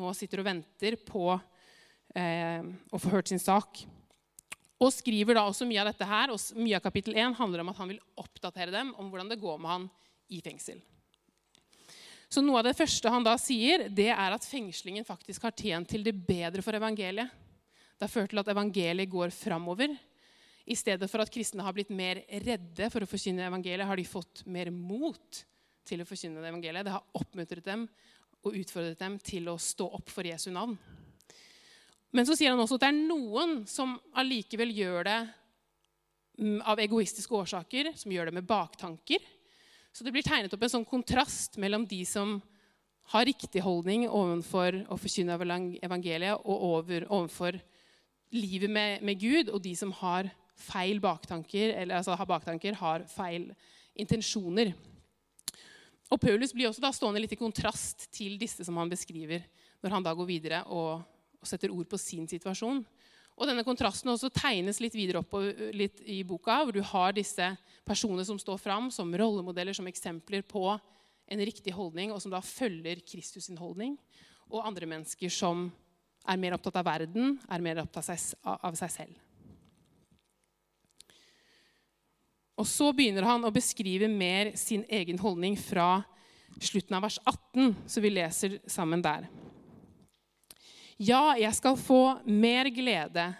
nå 0.00 0.12
sitter 0.16 0.40
og 0.40 0.48
venter 0.48 0.96
på 1.04 1.26
eh, 2.16 2.64
å 2.64 3.00
få 3.00 3.12
hørt 3.12 3.28
sin 3.30 3.42
sak. 3.42 3.84
Og 4.82 4.90
skriver 4.90 5.36
da 5.38 5.44
også 5.46 5.66
mye 5.68 5.82
av 5.82 5.92
dette 5.92 6.08
her, 6.08 6.32
og 6.34 6.58
mye 6.58 6.78
av 6.78 6.82
kapittel 6.84 7.14
1 7.14 7.36
handler 7.38 7.62
om 7.62 7.70
at 7.70 7.78
han 7.78 7.92
vil 7.92 8.02
oppdatere 8.20 8.74
dem 8.74 8.90
om 8.98 9.10
hvordan 9.10 9.30
det 9.30 9.40
går 9.42 9.60
med 9.62 9.70
han 9.70 9.86
i 10.34 10.40
fengsel. 10.44 10.80
Så 12.28 12.42
Noe 12.42 12.58
av 12.58 12.66
det 12.66 12.74
første 12.74 13.10
han 13.12 13.22
da 13.22 13.36
sier, 13.38 13.86
det 13.94 14.08
er 14.10 14.34
at 14.34 14.46
fengslingen 14.48 15.06
faktisk 15.06 15.44
har 15.46 15.54
tjent 15.54 15.92
til 15.92 16.02
det 16.02 16.16
bedre 16.26 16.64
for 16.66 16.74
evangeliet. 16.74 17.30
Det 17.94 18.08
har 18.08 18.10
ført 18.10 18.32
til 18.32 18.42
at 18.42 18.50
evangeliet 18.50 19.12
går 19.12 19.30
framover. 19.30 19.94
I 20.66 20.74
stedet 20.74 21.06
for 21.12 21.22
at 21.22 21.30
kristne 21.30 21.62
har 21.62 21.76
blitt 21.76 21.92
mer 21.94 22.24
redde 22.42 22.88
for 22.90 23.04
å 23.04 23.08
forkynne 23.08 23.46
evangeliet, 23.46 23.86
har 23.86 24.00
de 24.00 24.08
fått 24.08 24.42
mer 24.50 24.72
mot 24.74 25.44
til 25.86 26.02
å 26.02 26.08
forkynne 26.08 26.42
evangeliet. 26.42 26.88
Det 26.88 26.96
har 26.96 27.20
oppmuntret 27.20 27.64
dem 27.68 27.86
og 28.44 28.58
utfordret 28.58 28.98
dem 28.98 29.20
til 29.22 29.52
å 29.52 29.58
stå 29.60 29.86
opp 30.00 30.10
for 30.10 30.26
Jesu 30.26 30.50
navn. 30.50 30.74
Men 32.14 32.26
så 32.28 32.36
sier 32.38 32.52
han 32.54 32.62
også 32.62 32.78
at 32.78 32.84
det 32.84 32.90
er 32.92 33.06
noen 33.10 33.56
som 33.66 33.96
allikevel 34.14 34.70
gjør 34.70 35.06
det 35.08 35.20
mm, 36.38 36.60
av 36.62 36.78
egoistiske 36.82 37.34
årsaker, 37.34 37.90
som 37.98 38.12
gjør 38.14 38.30
det 38.30 38.36
med 38.36 38.46
baktanker. 38.46 39.22
Så 39.94 40.06
det 40.06 40.12
blir 40.14 40.26
tegnet 40.26 40.54
opp 40.54 40.62
en 40.62 40.72
sånn 40.76 40.86
kontrast 40.86 41.58
mellom 41.62 41.86
de 41.90 42.00
som 42.06 42.38
har 43.12 43.26
riktig 43.28 43.60
holdning 43.64 44.06
overfor 44.08 44.78
å 44.88 44.96
forkynne 44.96 45.36
evangeliet 45.84 46.46
og 46.46 46.62
over, 46.70 47.04
overfor 47.10 47.58
livet 48.34 48.70
med, 48.72 49.02
med, 49.04 49.20
Gud, 49.20 49.50
og 49.50 49.60
de 49.62 49.74
som 49.76 49.92
har 50.00 50.30
feil 50.58 51.00
baktanker, 51.02 51.74
eller 51.74 51.98
altså 51.98 52.16
har 52.16 52.30
baktanker, 52.30 52.78
har 52.78 53.04
feil 53.10 53.50
intensjoner. 53.98 54.72
Og 56.14 56.20
Paulus 56.22 56.54
blir 56.54 56.70
også 56.70 56.82
da 56.82 56.92
stående 56.94 57.22
litt 57.22 57.34
i 57.34 57.40
kontrast 57.40 58.06
til 58.14 58.38
disse 58.38 58.64
som 58.66 58.78
han 58.78 58.90
beskriver, 58.90 59.44
når 59.82 59.98
han 59.98 60.06
da 60.06 60.14
går 60.16 60.30
videre 60.30 60.62
og 60.72 61.02
og 61.44 61.50
setter 61.50 61.72
ord 61.74 61.86
på 61.90 62.00
sin 62.00 62.24
situasjon. 62.30 62.80
Og 63.34 63.48
denne 63.50 63.64
kontrasten 63.66 64.12
også 64.12 64.30
tegnes 64.32 64.78
litt 64.80 64.94
videre 64.94 65.20
opp 65.20 65.34
litt 65.74 66.00
i 66.06 66.22
boka, 66.26 66.60
hvor 66.62 66.74
du 66.74 66.82
har 66.86 67.14
disse 67.14 67.50
personene 67.86 68.24
som 68.26 68.38
står 68.40 68.60
fram 68.62 68.90
som 68.94 69.10
rollemodeller, 69.10 69.74
som 69.76 69.88
eksempler 69.90 70.46
på 70.46 70.68
en 70.72 71.42
riktig 71.42 71.74
holdning, 71.74 72.12
og 72.14 72.22
som 72.22 72.32
da 72.32 72.40
følger 72.44 73.02
Kristus 73.06 73.48
sin 73.48 73.58
holdning. 73.58 73.98
Og 74.52 74.62
andre 74.64 74.86
mennesker 74.88 75.32
som 75.32 75.66
er 76.24 76.40
mer 76.40 76.56
opptatt 76.56 76.78
av 76.80 76.86
verden, 76.86 77.38
er 77.50 77.64
mer 77.64 77.82
opptatt 77.82 78.36
av 78.44 78.78
seg 78.78 78.92
selv. 78.92 79.20
Og 82.54 82.68
så 82.70 82.92
begynner 82.94 83.26
han 83.26 83.42
å 83.42 83.52
beskrive 83.52 84.06
mer 84.06 84.52
sin 84.54 84.84
egen 84.86 85.18
holdning 85.18 85.56
fra 85.58 86.04
slutten 86.62 86.94
av 86.94 87.02
vers 87.08 87.18
18, 87.26 87.74
så 87.90 88.02
vi 88.04 88.12
leser 88.14 88.60
sammen 88.70 89.02
der. 89.02 89.26
Ja, 90.96 91.34
jeg 91.34 91.50
skal 91.56 91.78
få 91.78 92.02
mer 92.22 92.68
glede, 92.70 93.32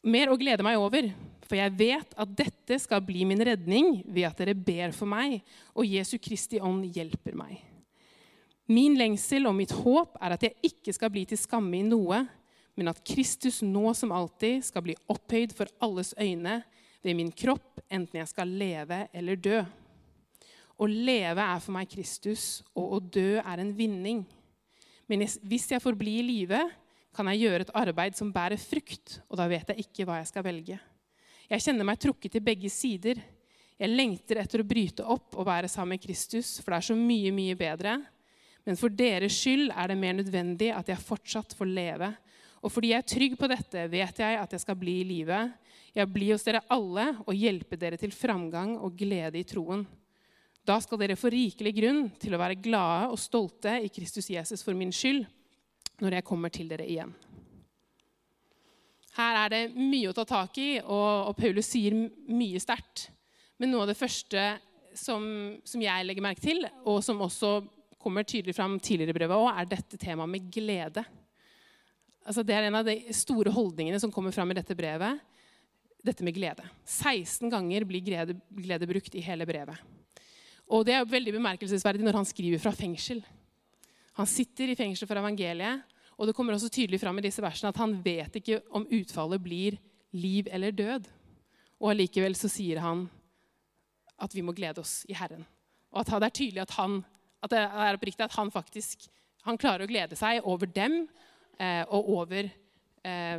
mer 0.00 0.30
å 0.32 0.38
glede 0.40 0.64
meg 0.64 0.80
over. 0.80 1.10
For 1.48 1.56
jeg 1.56 1.72
vet 1.80 2.10
at 2.20 2.32
dette 2.36 2.76
skal 2.76 3.00
bli 3.04 3.24
min 3.24 3.40
redning 3.40 4.02
ved 4.04 4.26
at 4.28 4.40
dere 4.40 4.52
ber 4.52 4.92
for 4.92 5.08
meg, 5.08 5.38
og 5.72 5.88
Jesu 5.88 6.18
Kristi 6.20 6.60
ånd 6.60 6.84
hjelper 6.92 7.36
meg. 7.38 7.62
Min 8.68 8.98
lengsel 9.00 9.48
og 9.48 9.56
mitt 9.56 9.72
håp 9.72 10.18
er 10.20 10.34
at 10.36 10.44
jeg 10.44 10.68
ikke 10.68 10.92
skal 10.92 11.12
bli 11.12 11.22
til 11.28 11.40
skamme 11.40 11.78
i 11.78 11.86
noe, 11.86 12.20
men 12.76 12.92
at 12.92 13.00
Kristus 13.00 13.62
nå 13.64 13.94
som 13.96 14.12
alltid 14.12 14.60
skal 14.66 14.84
bli 14.84 14.96
opphøyd 15.08 15.54
for 15.56 15.72
alles 15.82 16.12
øyne 16.20 16.60
ved 17.00 17.16
min 17.16 17.32
kropp, 17.32 17.80
enten 17.88 18.20
jeg 18.20 18.28
skal 18.28 18.52
leve 18.60 19.06
eller 19.16 19.40
dø. 19.40 19.62
Å 20.78 20.86
leve 20.86 21.42
er 21.42 21.64
for 21.64 21.74
meg 21.74 21.88
Kristus, 21.90 22.60
og 22.76 22.92
å 22.92 23.00
dø 23.00 23.40
er 23.40 23.64
en 23.64 23.72
vinning. 23.74 24.20
Men 25.08 25.24
hvis 25.24 25.70
jeg 25.72 25.82
får 25.82 25.96
bli 25.98 26.18
i 26.20 26.26
live, 26.26 26.60
kan 27.16 27.28
jeg 27.32 27.46
gjøre 27.46 27.64
et 27.64 27.74
arbeid 27.80 28.16
som 28.18 28.32
bærer 28.32 28.60
frukt, 28.60 29.18
og 29.26 29.40
da 29.40 29.48
vet 29.50 29.72
jeg 29.72 29.86
ikke 29.86 30.06
hva 30.06 30.20
jeg 30.20 30.28
skal 30.30 30.44
velge. 30.46 30.76
Jeg 31.48 31.64
kjenner 31.64 31.88
meg 31.88 32.00
trukket 32.02 32.34
til 32.36 32.44
begge 32.44 32.70
sider. 32.70 33.22
Jeg 33.78 33.94
lengter 33.94 34.42
etter 34.42 34.60
å 34.60 34.68
bryte 34.68 35.06
opp 35.06 35.38
og 35.38 35.48
være 35.48 35.70
sammen 35.72 35.96
med 35.96 36.04
Kristus, 36.04 36.58
for 36.60 36.74
det 36.74 36.80
er 36.80 36.88
så 36.90 36.96
mye, 36.98 37.32
mye 37.32 37.56
bedre. 37.58 37.96
Men 38.68 38.76
for 38.76 38.92
deres 38.92 39.32
skyld 39.38 39.72
er 39.72 39.88
det 39.88 39.96
mer 39.96 40.18
nødvendig 40.18 40.68
at 40.76 40.90
jeg 40.92 41.00
fortsatt 41.00 41.54
får 41.56 41.70
leve. 41.72 42.10
Og 42.60 42.74
fordi 42.74 42.90
jeg 42.92 43.00
er 43.00 43.08
trygg 43.14 43.36
på 43.40 43.48
dette, 43.48 43.86
vet 43.88 44.20
jeg 44.20 44.36
at 44.36 44.52
jeg 44.52 44.64
skal 44.64 44.76
bli 44.76 44.98
i 45.00 45.06
live. 45.08 45.38
Jeg 45.96 46.12
blir 46.12 46.34
hos 46.34 46.44
dere 46.44 46.64
alle 46.74 47.06
og 47.24 47.32
hjelpe 47.32 47.78
dere 47.80 47.96
til 48.00 48.12
framgang 48.12 48.76
og 48.76 48.98
glede 48.98 49.40
i 49.40 49.46
troen. 49.48 49.86
Da 50.68 50.76
skal 50.84 51.00
dere 51.00 51.16
få 51.16 51.30
rikelig 51.32 51.72
grunn 51.78 52.02
til 52.20 52.34
å 52.36 52.40
være 52.40 52.58
glade 52.60 53.08
og 53.14 53.20
stolte 53.20 53.78
i 53.80 53.88
Kristus 53.92 54.28
Jesus 54.28 54.60
for 54.64 54.76
min 54.76 54.92
skyld, 54.92 55.22
når 56.02 56.18
jeg 56.18 56.26
kommer 56.28 56.52
til 56.52 56.68
dere 56.68 56.84
igjen. 56.84 57.14
Her 59.16 59.38
er 59.40 59.54
det 59.54 59.62
mye 59.74 60.10
å 60.10 60.14
ta 60.14 60.26
tak 60.28 60.60
i, 60.60 60.68
og, 60.84 61.32
Paulus 61.38 61.72
sier 61.72 61.96
mye 61.96 62.60
sterkt. 62.62 63.08
Men 63.58 63.72
noe 63.72 63.86
av 63.86 63.90
det 63.90 63.98
første 63.98 64.44
som, 64.94 65.24
som, 65.66 65.82
jeg 65.82 66.04
legger 66.06 66.26
merke 66.26 66.44
til, 66.44 66.62
og 66.84 67.00
som 67.02 67.24
også 67.24 67.56
kommer 67.98 68.28
tydelig 68.28 68.54
fram 68.54 68.76
tidligere 68.76 69.16
i 69.16 69.18
brevet, 69.18 69.40
også, 69.40 69.56
er 69.56 69.72
dette 69.72 69.98
temaet 69.98 70.34
med 70.36 70.52
glede. 70.54 71.02
Altså, 72.28 72.44
det 72.46 72.54
er 72.54 72.68
en 72.68 72.78
av 72.78 72.86
de 72.86 73.00
store 73.16 73.50
holdningene 73.56 73.98
som 73.98 74.12
kommer 74.14 74.36
fram 74.36 74.52
i 74.52 74.58
dette 74.60 74.76
brevet. 74.78 75.24
Dette 76.04 76.22
med 76.22 76.36
glede. 76.36 76.68
16 76.84 77.48
ganger 77.50 77.88
blir 77.88 78.04
glede, 78.04 78.36
glede 78.52 78.86
brukt 78.86 79.16
i 79.16 79.24
hele 79.24 79.48
brevet. 79.48 79.80
Og 80.68 80.84
det 80.86 80.94
er 80.94 81.08
veldig 81.08 81.34
bemerkelsesverdig 81.38 82.04
når 82.04 82.20
han 82.20 82.28
skriver 82.28 82.60
fra 82.62 82.72
fengsel. 82.76 83.22
Han 84.18 84.28
sitter 84.28 84.72
i 84.72 84.76
fengsel 84.78 85.08
for 85.08 85.20
evangeliet, 85.20 85.84
og 86.18 86.26
det 86.26 86.34
kommer 86.34 86.56
også 86.56 86.70
tydelig 86.74 87.00
fram 87.00 87.20
i 87.20 87.24
disse 87.24 87.42
versene 87.42 87.70
at 87.70 87.78
han 87.78 87.94
vet 88.04 88.40
ikke 88.40 88.60
om 88.74 88.88
utfallet 88.90 89.42
blir 89.42 89.78
liv 90.18 90.48
eller 90.50 90.74
død. 90.74 91.06
Og 91.78 91.92
allikevel 91.92 92.34
så 92.36 92.50
sier 92.50 92.82
han 92.82 93.06
at 94.18 94.34
vi 94.34 94.42
må 94.42 94.52
glede 94.52 94.82
oss 94.82 95.04
i 95.08 95.14
Herren. 95.14 95.46
Og 95.94 96.02
at 96.02 96.10
det 96.10 96.26
er 96.26 96.34
tydelig 96.40 96.64
at 96.64 96.74
han, 96.74 96.98
at 97.42 97.54
det 97.54 97.60
er 97.62 97.94
oppriktig 97.94 98.26
at 98.26 98.34
han 98.34 98.50
faktisk 98.50 99.06
han 99.46 99.58
klarer 99.60 99.86
å 99.86 99.90
glede 99.90 100.18
seg 100.18 100.44
over 100.48 100.68
dem 100.68 101.04
eh, 101.56 101.84
og 101.86 102.10
over 102.18 102.48
eh, 103.06 103.38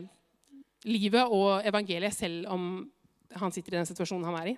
livet 0.88 1.36
og 1.36 1.67
evangeliet, 1.67 2.15
selv 2.15 2.48
om 2.53 2.63
han 3.38 3.53
sitter 3.53 3.75
i 3.75 3.79
den 3.81 3.89
situasjonen 3.89 4.25
han 4.29 4.39
er 4.39 4.51
i. 4.53 4.55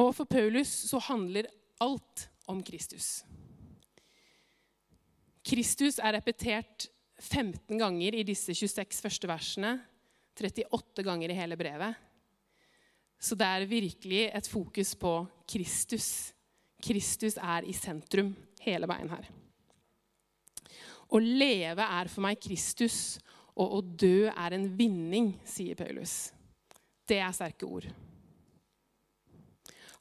Og 0.00 0.10
for 0.16 0.26
Paulus 0.26 0.70
så 0.90 0.98
handler 0.98 1.50
alt 1.82 2.28
om 2.50 2.62
Kristus. 2.66 3.22
Kristus 5.44 6.00
er 6.00 6.16
repetert 6.16 6.88
15 7.20 7.78
ganger 7.78 8.16
i 8.16 8.24
disse 8.26 8.54
26 8.56 9.04
første 9.04 9.30
versene. 9.30 9.76
38 10.34 11.04
ganger 11.06 11.30
i 11.30 11.38
hele 11.38 11.56
brevet. 11.56 11.94
Så 13.20 13.36
det 13.38 13.46
er 13.46 13.70
virkelig 13.70 14.24
et 14.34 14.48
fokus 14.50 14.94
på 14.98 15.12
Kristus. 15.48 16.08
Kristus 16.82 17.38
er 17.38 17.64
i 17.64 17.72
sentrum 17.72 18.34
hele 18.64 18.88
veien 18.90 19.12
her. 19.12 19.28
Å 21.14 21.20
leve 21.22 21.86
er 21.86 22.10
for 22.10 22.24
meg 22.24 22.40
Kristus, 22.42 23.20
og 23.54 23.76
å 23.78 23.80
dø 23.84 24.26
er 24.32 24.56
en 24.56 24.66
vinning, 24.76 25.30
sier 25.46 25.78
Paulus. 25.78 26.32
Det 27.06 27.20
er 27.22 27.36
sterke 27.36 27.68
ord. 27.68 27.86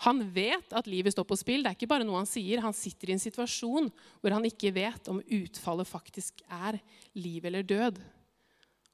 Han 0.04 0.20
vet 0.36 0.74
at 0.76 0.88
livet 0.92 1.14
står 1.16 1.26
på 1.28 1.38
spill. 1.40 1.64
Det 1.64 1.72
er 1.72 1.78
ikke 1.78 1.92
bare 1.94 2.06
noe 2.08 2.20
han 2.20 2.28
sier. 2.28 2.64
Han 2.64 2.76
sitter 2.76 3.12
i 3.12 3.16
en 3.16 3.24
situasjon 3.24 3.88
hvor 4.20 4.36
han 4.36 4.48
ikke 4.50 4.74
vet 4.76 5.08
om 5.12 5.22
utfallet 5.22 5.88
faktisk 5.88 6.44
er 6.52 6.80
liv 7.16 7.46
eller 7.48 7.64
død. 7.64 8.02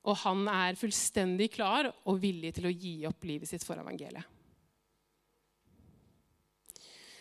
Og 0.06 0.20
han 0.24 0.46
er 0.52 0.78
fullstendig 0.80 1.50
klar 1.58 1.90
og 2.06 2.22
villig 2.22 2.54
til 2.56 2.70
å 2.70 2.74
gi 2.74 2.94
opp 3.10 3.26
livet 3.28 3.50
sitt 3.50 3.66
for 3.66 3.82
evangeliet. 3.82 4.36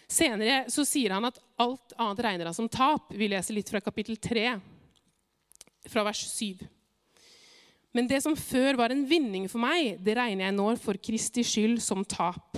Senere 0.09 0.63
så 0.73 0.87
sier 0.89 1.13
han 1.13 1.29
at 1.29 1.37
alt 1.61 1.93
annet 2.01 2.23
regner 2.25 2.49
han 2.49 2.57
som 2.57 2.71
tap. 2.73 3.11
Vi 3.13 3.29
leser 3.29 3.57
litt 3.57 3.69
fra 3.69 3.81
kapittel 3.85 4.17
3, 4.17 4.55
fra 5.89 6.05
vers 6.07 6.23
7. 6.31 6.65
Men 7.97 8.09
det 8.09 8.23
som 8.25 8.37
før 8.37 8.79
var 8.81 8.93
en 8.93 9.05
vinning 9.09 9.49
for 9.53 9.61
meg, 9.61 9.97
det 10.05 10.17
regner 10.17 10.49
jeg 10.49 10.57
nå 10.57 10.73
for 10.81 11.01
Kristi 11.01 11.45
skyld 11.45 11.81
som 11.85 12.05
tap. 12.09 12.57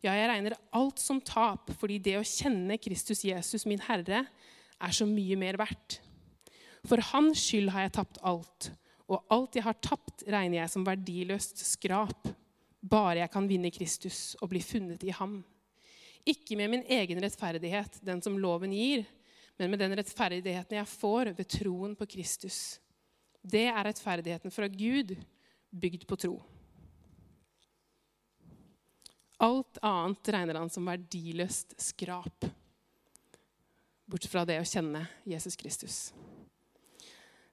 Ja, 0.00 0.14
jeg 0.16 0.30
regner 0.30 0.56
alt 0.72 1.00
som 1.02 1.20
tap, 1.20 1.72
fordi 1.80 1.98
det 2.00 2.16
å 2.16 2.24
kjenne 2.26 2.78
Kristus 2.80 3.24
Jesus, 3.26 3.66
min 3.68 3.82
Herre, 3.84 4.24
er 4.80 4.94
så 4.96 5.04
mye 5.04 5.36
mer 5.36 5.58
verdt. 5.60 5.98
For 6.88 7.02
hans 7.10 7.42
skyld 7.44 7.68
har 7.74 7.84
jeg 7.84 7.98
tapt 7.98 8.22
alt 8.24 8.70
og 9.10 9.32
alt 9.34 9.56
jeg 9.58 9.66
har 9.66 9.78
tapt, 9.82 10.22
regner 10.30 10.60
jeg 10.60 10.70
som 10.70 10.84
verdiløst 10.86 11.64
skrap, 11.66 12.28
bare 12.80 13.24
jeg 13.24 13.32
kan 13.32 13.48
vinne 13.50 13.72
Kristus 13.74 14.36
og 14.40 14.52
bli 14.52 14.62
funnet 14.62 15.02
i 15.04 15.14
ham. 15.16 15.40
Ikke 16.28 16.56
med 16.58 16.70
min 16.70 16.84
egen 16.86 17.18
rettferdighet, 17.22 17.98
den 18.06 18.22
som 18.22 18.38
loven 18.38 18.72
gir, 18.76 19.02
men 19.58 19.72
med 19.72 19.82
den 19.82 19.96
rettferdigheten 19.98 20.78
jeg 20.78 20.92
får 20.92 21.32
ved 21.36 21.50
troen 21.50 21.96
på 21.98 22.06
Kristus. 22.14 22.78
Det 23.42 23.66
er 23.72 23.82
rettferdigheten 23.88 24.54
fra 24.54 24.68
Gud, 24.70 25.16
bygd 25.74 26.06
på 26.08 26.18
tro. 26.20 26.38
Alt 29.40 29.78
annet 29.82 30.28
regner 30.34 30.58
han 30.60 30.70
som 30.72 30.88
verdiløst 30.88 31.72
skrap, 31.80 32.44
bortsett 34.04 34.32
fra 34.32 34.44
det 34.44 34.58
å 34.60 34.66
kjenne 34.68 35.06
Jesus 35.24 35.56
Kristus. 35.56 36.00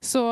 Så 0.04 0.24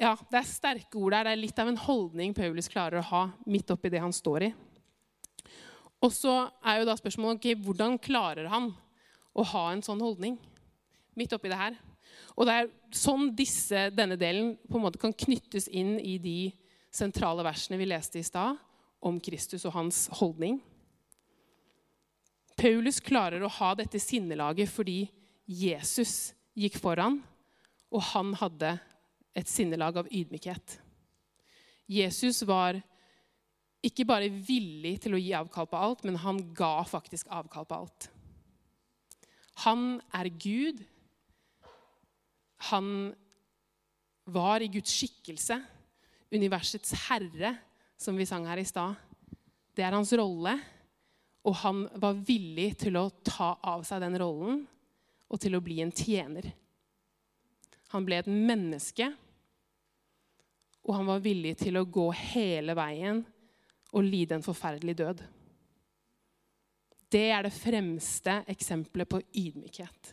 ja, 0.00 0.14
det 0.30 0.38
er 0.40 0.48
sterke 0.48 0.98
ord 1.00 1.12
der. 1.12 1.28
Det 1.28 1.34
er 1.34 1.42
litt 1.42 1.60
av 1.60 1.70
en 1.70 1.80
holdning 1.80 2.32
Paulus 2.36 2.70
klarer 2.72 3.00
å 3.00 3.08
ha 3.10 3.22
midt 3.48 3.70
oppi 3.74 3.92
det 3.92 4.00
han 4.00 4.14
står 4.16 4.48
i. 4.48 4.50
Og 6.04 6.12
så 6.12 6.34
er 6.64 6.80
jo 6.80 6.88
da 6.88 6.96
spørsmålet 6.98 7.40
okay, 7.40 7.56
hvordan 7.56 7.96
klarer 8.00 8.48
han 8.52 8.70
å 9.36 9.44
ha 9.52 9.66
en 9.72 9.84
sånn 9.84 10.00
holdning 10.00 10.36
midt 11.16 11.32
oppi 11.36 11.50
det 11.52 11.60
her. 11.60 11.76
Og 12.36 12.48
det 12.48 12.54
er 12.54 12.70
sånn 12.96 13.30
disse, 13.36 13.88
denne 13.96 14.18
delen 14.20 14.54
på 14.68 14.78
en 14.78 14.84
måte 14.84 15.00
kan 15.00 15.12
knyttes 15.16 15.68
inn 15.68 15.96
i 16.00 16.16
de 16.20 16.38
sentrale 16.92 17.44
versene 17.44 17.80
vi 17.80 17.88
leste 17.88 18.20
i 18.20 18.24
stad, 18.24 18.56
om 19.06 19.20
Kristus 19.22 19.64
og 19.68 19.76
hans 19.76 20.06
holdning. 20.18 20.58
Paulus 22.56 22.98
klarer 23.04 23.44
å 23.44 23.52
ha 23.58 23.74
dette 23.76 24.00
sinnelaget 24.00 24.70
fordi 24.72 25.04
Jesus 25.46 26.32
gikk 26.56 26.78
foran, 26.80 27.20
og 27.92 28.02
han 28.12 28.32
hadde 28.40 28.74
et 29.36 29.48
sinnelag 29.50 30.00
av 30.00 30.08
ydmykhet. 30.10 30.78
Jesus 31.86 32.40
var 32.48 32.80
ikke 33.84 34.06
bare 34.08 34.32
villig 34.32 34.96
til 35.04 35.14
å 35.14 35.20
gi 35.20 35.34
avkall 35.36 35.68
på 35.70 35.78
alt, 35.78 36.02
men 36.06 36.18
han 36.24 36.40
ga 36.56 36.80
faktisk 36.88 37.28
avkall 37.30 37.68
på 37.68 37.78
alt. 37.84 38.08
Han 39.62 40.00
er 40.16 40.32
Gud. 40.32 40.82
Han 42.72 42.88
var 44.26 44.64
i 44.64 44.70
Guds 44.72 44.90
skikkelse, 44.90 45.60
universets 46.34 46.96
herre, 47.06 47.54
som 47.96 48.16
vi 48.16 48.26
sang 48.28 48.46
her 48.48 48.60
i 48.60 48.68
stad. 48.68 48.94
Det 49.76 49.84
er 49.84 49.94
hans 49.96 50.12
rolle, 50.16 50.56
og 51.46 51.54
han 51.62 51.84
var 52.00 52.18
villig 52.26 52.72
til 52.80 52.96
å 52.98 53.08
ta 53.24 53.54
av 53.62 53.84
seg 53.86 54.02
den 54.02 54.18
rollen 54.20 54.64
og 55.26 55.40
til 55.42 55.56
å 55.56 55.62
bli 55.62 55.80
en 55.82 55.94
tjener. 55.94 56.48
Han 57.94 58.06
ble 58.06 58.18
et 58.20 58.30
menneske 58.30 59.12
og 60.86 60.94
han 60.94 61.08
var 61.08 61.22
villig 61.24 61.56
til 61.58 61.78
å 61.80 61.88
gå 61.90 62.10
hele 62.14 62.76
veien 62.78 63.24
og 63.96 64.06
lide 64.06 64.38
en 64.38 64.46
forferdelig 64.46 64.94
død. 65.00 65.22
Det 67.10 67.26
er 67.32 67.46
det 67.46 67.54
fremste 67.54 68.40
eksempelet 68.50 69.10
på 69.10 69.20
ydmykhet. 69.34 70.12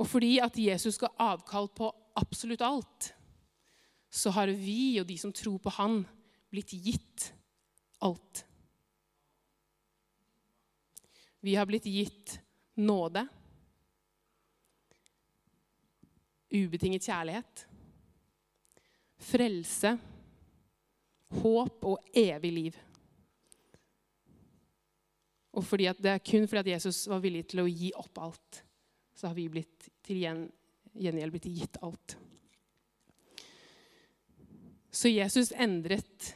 Og 0.00 0.08
fordi 0.08 0.38
at 0.40 0.56
Jesus 0.56 0.98
ga 1.00 1.10
avkall 1.20 1.68
på 1.76 1.90
absolutt 2.16 2.62
alt, 2.64 3.10
så 4.10 4.32
har 4.34 4.50
vi 4.56 4.98
og 5.00 5.06
de 5.06 5.18
som 5.20 5.32
tror 5.32 5.60
på 5.62 5.72
Han, 5.76 6.02
blitt 6.50 6.72
gitt 6.72 7.28
alt. 8.02 8.44
Vi 11.40 11.54
har 11.54 11.68
blitt 11.68 11.86
gitt 11.86 12.40
nåde, 12.80 13.22
ubetinget 16.50 17.06
kjærlighet, 17.06 17.66
frelse, 19.20 19.94
håp 21.40 21.86
og 21.86 22.10
evig 22.16 22.50
liv. 22.52 22.80
Og 25.54 25.64
det 25.78 26.10
er 26.10 26.24
kun 26.24 26.48
fordi 26.48 26.60
at 26.60 26.72
Jesus 26.74 27.06
var 27.08 27.22
villig 27.22 27.46
til 27.50 27.62
å 27.62 27.70
gi 27.70 27.92
opp 27.94 28.18
alt, 28.18 28.64
så 29.20 29.28
har 29.28 29.36
vi 29.36 29.50
blitt 29.52 29.90
til 30.00 30.22
gjengjeld 30.24 31.34
blitt 31.34 31.48
gitt 31.52 31.74
alt. 31.84 32.14
Så 34.88 35.12
Jesus 35.12 35.52
endret 35.52 36.30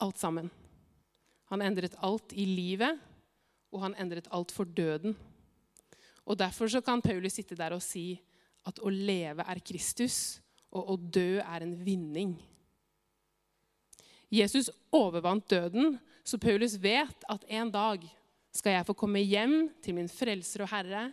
alt 0.00 0.16
sammen. 0.16 0.48
Han 1.52 1.60
endret 1.60 1.98
alt 2.00 2.32
i 2.32 2.46
livet, 2.48 2.96
og 3.76 3.84
han 3.84 3.98
endret 4.00 4.30
alt 4.32 4.54
for 4.56 4.64
døden. 4.64 5.12
Og 6.24 6.38
Derfor 6.40 6.72
så 6.72 6.80
kan 6.80 7.04
Paulus 7.04 7.36
sitte 7.36 7.58
der 7.58 7.76
og 7.76 7.84
si 7.84 8.14
at 8.64 8.80
å 8.80 8.88
leve 8.88 9.44
er 9.44 9.60
Kristus, 9.60 10.40
og 10.72 10.94
å 10.94 10.96
dø 10.96 11.42
er 11.42 11.60
en 11.66 11.76
vinning. 11.84 12.38
Jesus 14.32 14.72
overvant 14.96 15.44
døden, 15.50 15.98
så 16.24 16.40
Paulus 16.40 16.78
vet 16.80 17.28
at 17.28 17.44
en 17.52 17.68
dag 17.74 18.08
skal 18.54 18.78
jeg 18.78 18.86
få 18.88 18.96
komme 18.96 19.20
hjem 19.20 19.66
til 19.82 19.98
min 19.98 20.08
frelser 20.08 20.64
og 20.64 20.72
herre, 20.72 21.10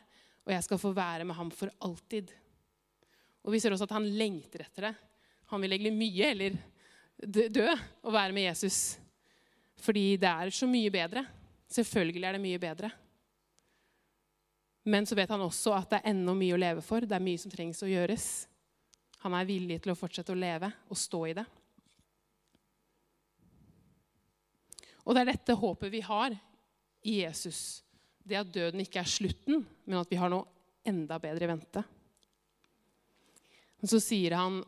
og 0.47 0.53
jeg 0.55 0.63
skal 0.63 0.79
få 0.79 0.93
være 0.95 1.25
med 1.27 1.35
ham 1.35 1.49
for 1.51 1.71
alltid. 1.83 2.31
Og 3.43 3.51
Vi 3.51 3.59
ser 3.59 3.75
også 3.75 3.83
at 3.83 3.97
han 3.97 4.07
lengter 4.07 4.63
etter 4.63 4.87
det. 4.87 4.93
Han 5.51 5.61
vil 5.61 5.75
egentlig 5.75 5.95
mye 5.95 6.29
eller 6.31 6.55
dø 7.51 7.67
og 7.67 8.13
være 8.15 8.31
med 8.35 8.47
Jesus. 8.47 8.97
Fordi 9.83 10.15
det 10.15 10.29
er 10.29 10.49
så 10.55 10.67
mye 10.67 10.91
bedre. 10.91 11.25
Selvfølgelig 11.67 12.23
er 12.23 12.37
det 12.37 12.43
mye 12.43 12.59
bedre. 12.63 12.91
Men 14.87 15.05
så 15.05 15.15
vet 15.19 15.29
han 15.29 15.43
også 15.43 15.73
at 15.75 15.89
det 15.91 15.99
er 15.99 16.13
ennå 16.13 16.35
mye 16.35 16.55
å 16.55 16.59
leve 16.59 16.83
for. 16.83 17.03
Det 17.03 17.15
er 17.15 17.23
mye 17.23 17.39
som 17.39 17.51
trengs 17.51 17.83
å 17.83 17.91
gjøres. 17.91 18.47
Han 19.25 19.35
er 19.35 19.49
villig 19.49 19.81
til 19.83 19.91
å 19.91 19.99
fortsette 19.99 20.31
å 20.31 20.39
leve 20.39 20.71
og 20.87 20.99
stå 20.99 21.23
i 21.27 21.35
det. 21.35 21.43
Og 25.03 25.15
det 25.15 25.23
er 25.23 25.31
dette 25.33 25.59
håpet 25.59 25.91
vi 25.91 26.03
har 26.07 26.35
i 27.03 27.19
Jesus. 27.21 27.81
Det 28.27 28.39
at 28.39 28.49
døden 28.51 28.81
ikke 28.83 28.99
er 28.99 29.07
slutten, 29.07 29.61
men 29.85 29.99
at 29.99 30.09
vi 30.11 30.19
har 30.19 30.31
noe 30.31 30.47
enda 30.87 31.19
bedre 31.21 31.47
i 31.47 31.51
vente. 31.51 31.83
Men 33.77 33.91
så 33.91 34.01
sier 34.03 34.35
han 34.35 34.59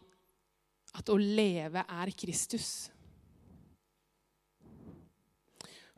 at 0.96 1.12
å 1.12 1.18
leve 1.20 1.84
er 1.84 2.12
Kristus. 2.18 2.70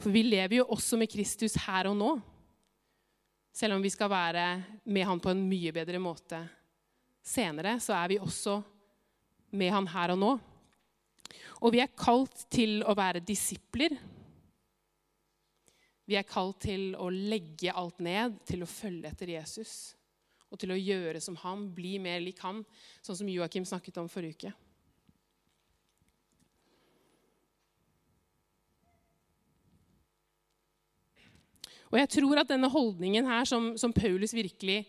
For 0.02 0.10
vi 0.13 0.24
lever 0.26 0.62
jo 0.62 0.69
også 0.74 0.97
med 0.97 1.12
Kristus 1.12 1.60
her 1.67 1.91
og 1.91 1.97
nå. 2.00 2.12
Selv 3.54 3.76
om 3.76 3.84
vi 3.84 3.91
skal 3.93 4.10
være 4.10 4.45
med 4.89 5.06
han 5.06 5.21
på 5.21 5.30
en 5.30 5.43
mye 5.45 5.74
bedre 5.76 6.00
måte 6.02 6.39
senere, 7.21 7.76
så 7.84 7.93
er 8.00 8.13
vi 8.13 8.21
også 8.21 8.58
med 9.60 9.74
han 9.76 9.89
her 9.91 10.15
og 10.15 10.21
nå. 10.21 10.32
Og 11.62 11.76
vi 11.76 11.82
er 11.84 11.93
kalt 11.93 12.47
til 12.50 12.80
å 12.88 12.95
være 12.97 13.21
disipler. 13.21 13.93
Vi 16.12 16.17
er 16.19 16.28
kalt 16.28 16.58
til 16.65 16.89
å 17.00 17.06
legge 17.08 17.71
alt 17.71 18.02
ned, 18.04 18.41
til 18.43 18.65
å 18.65 18.67
følge 18.67 19.08
etter 19.08 19.30
Jesus. 19.32 19.93
Og 20.52 20.60
til 20.60 20.74
å 20.74 20.76
gjøre 20.76 21.21
som 21.24 21.38
ham, 21.39 21.69
bli 21.71 21.93
mer 22.04 22.19
lik 22.19 22.41
ham, 22.43 22.65
sånn 23.00 23.21
som 23.21 23.30
Joakim 23.32 23.63
snakket 23.63 24.02
om 24.02 24.10
forrige 24.12 24.36
uke. 24.36 24.52
Og 31.91 32.00
jeg 32.02 32.12
tror 32.17 32.43
at 32.43 32.52
denne 32.52 32.71
holdningen 32.76 33.32
her, 33.32 33.47
som, 33.47 33.71
som 33.80 33.95
Paulus 33.95 34.36
virkelig 34.36 34.82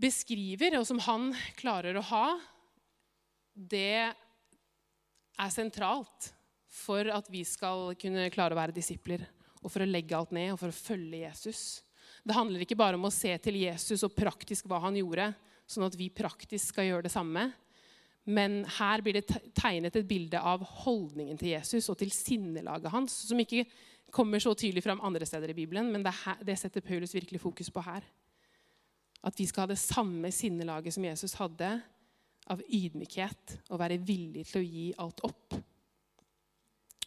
beskriver, 0.00 0.80
og 0.80 0.88
som 0.88 1.04
han 1.04 1.34
klarer 1.60 2.00
å 2.00 2.08
ha, 2.14 2.26
det 3.52 4.08
er 4.08 5.52
sentralt 5.52 6.32
for 6.72 7.12
at 7.12 7.28
vi 7.28 7.44
skal 7.44 7.92
kunne 8.00 8.30
klare 8.32 8.56
å 8.56 8.64
være 8.64 8.76
disipler 8.76 9.34
og 9.62 9.70
for 9.72 9.84
å 9.84 9.88
legge 9.88 10.16
alt 10.16 10.34
ned 10.34 10.52
og 10.52 10.60
for 10.60 10.72
å 10.72 10.76
følge 10.76 11.24
Jesus. 11.24 11.62
Det 12.24 12.36
handler 12.36 12.64
ikke 12.64 12.78
bare 12.78 12.98
om 12.98 13.06
å 13.08 13.14
se 13.14 13.32
til 13.42 13.60
Jesus 13.60 14.04
og 14.06 14.14
praktisk 14.16 14.68
hva 14.68 14.80
han 14.84 14.96
gjorde, 14.98 15.30
sånn 15.68 15.86
at 15.86 15.96
vi 15.98 16.10
praktisk 16.12 16.72
skal 16.72 16.88
gjøre 16.88 17.06
det 17.06 17.12
samme. 17.12 17.48
Men 18.28 18.60
her 18.76 19.02
blir 19.04 19.16
det 19.16 19.28
tegnet 19.56 19.96
et 19.96 20.08
bilde 20.08 20.40
av 20.40 20.64
holdningen 20.84 21.38
til 21.40 21.54
Jesus 21.54 21.88
og 21.88 21.96
til 22.00 22.12
sinnelaget 22.12 22.92
hans, 22.92 23.14
som 23.30 23.40
ikke 23.40 23.64
kommer 24.12 24.40
så 24.40 24.54
tydelig 24.56 24.84
fram 24.84 25.00
andre 25.04 25.26
steder 25.28 25.52
i 25.52 25.56
Bibelen, 25.56 25.90
men 25.92 26.04
det, 26.04 26.14
her, 26.24 26.40
det 26.44 26.56
setter 26.60 26.84
Paulus 26.84 27.14
virkelig 27.16 27.40
fokus 27.40 27.70
på 27.72 27.84
her. 27.84 28.04
At 29.24 29.36
vi 29.36 29.48
skal 29.48 29.64
ha 29.64 29.72
det 29.72 29.80
samme 29.80 30.30
sinnelaget 30.32 30.96
som 30.96 31.04
Jesus 31.08 31.36
hadde, 31.40 31.78
av 32.48 32.62
ydmykhet 32.64 33.58
og 33.68 33.80
være 33.80 33.98
villig 34.00 34.46
til 34.48 34.62
å 34.62 34.64
gi 34.64 34.84
alt 35.04 35.20
opp. 35.26 35.56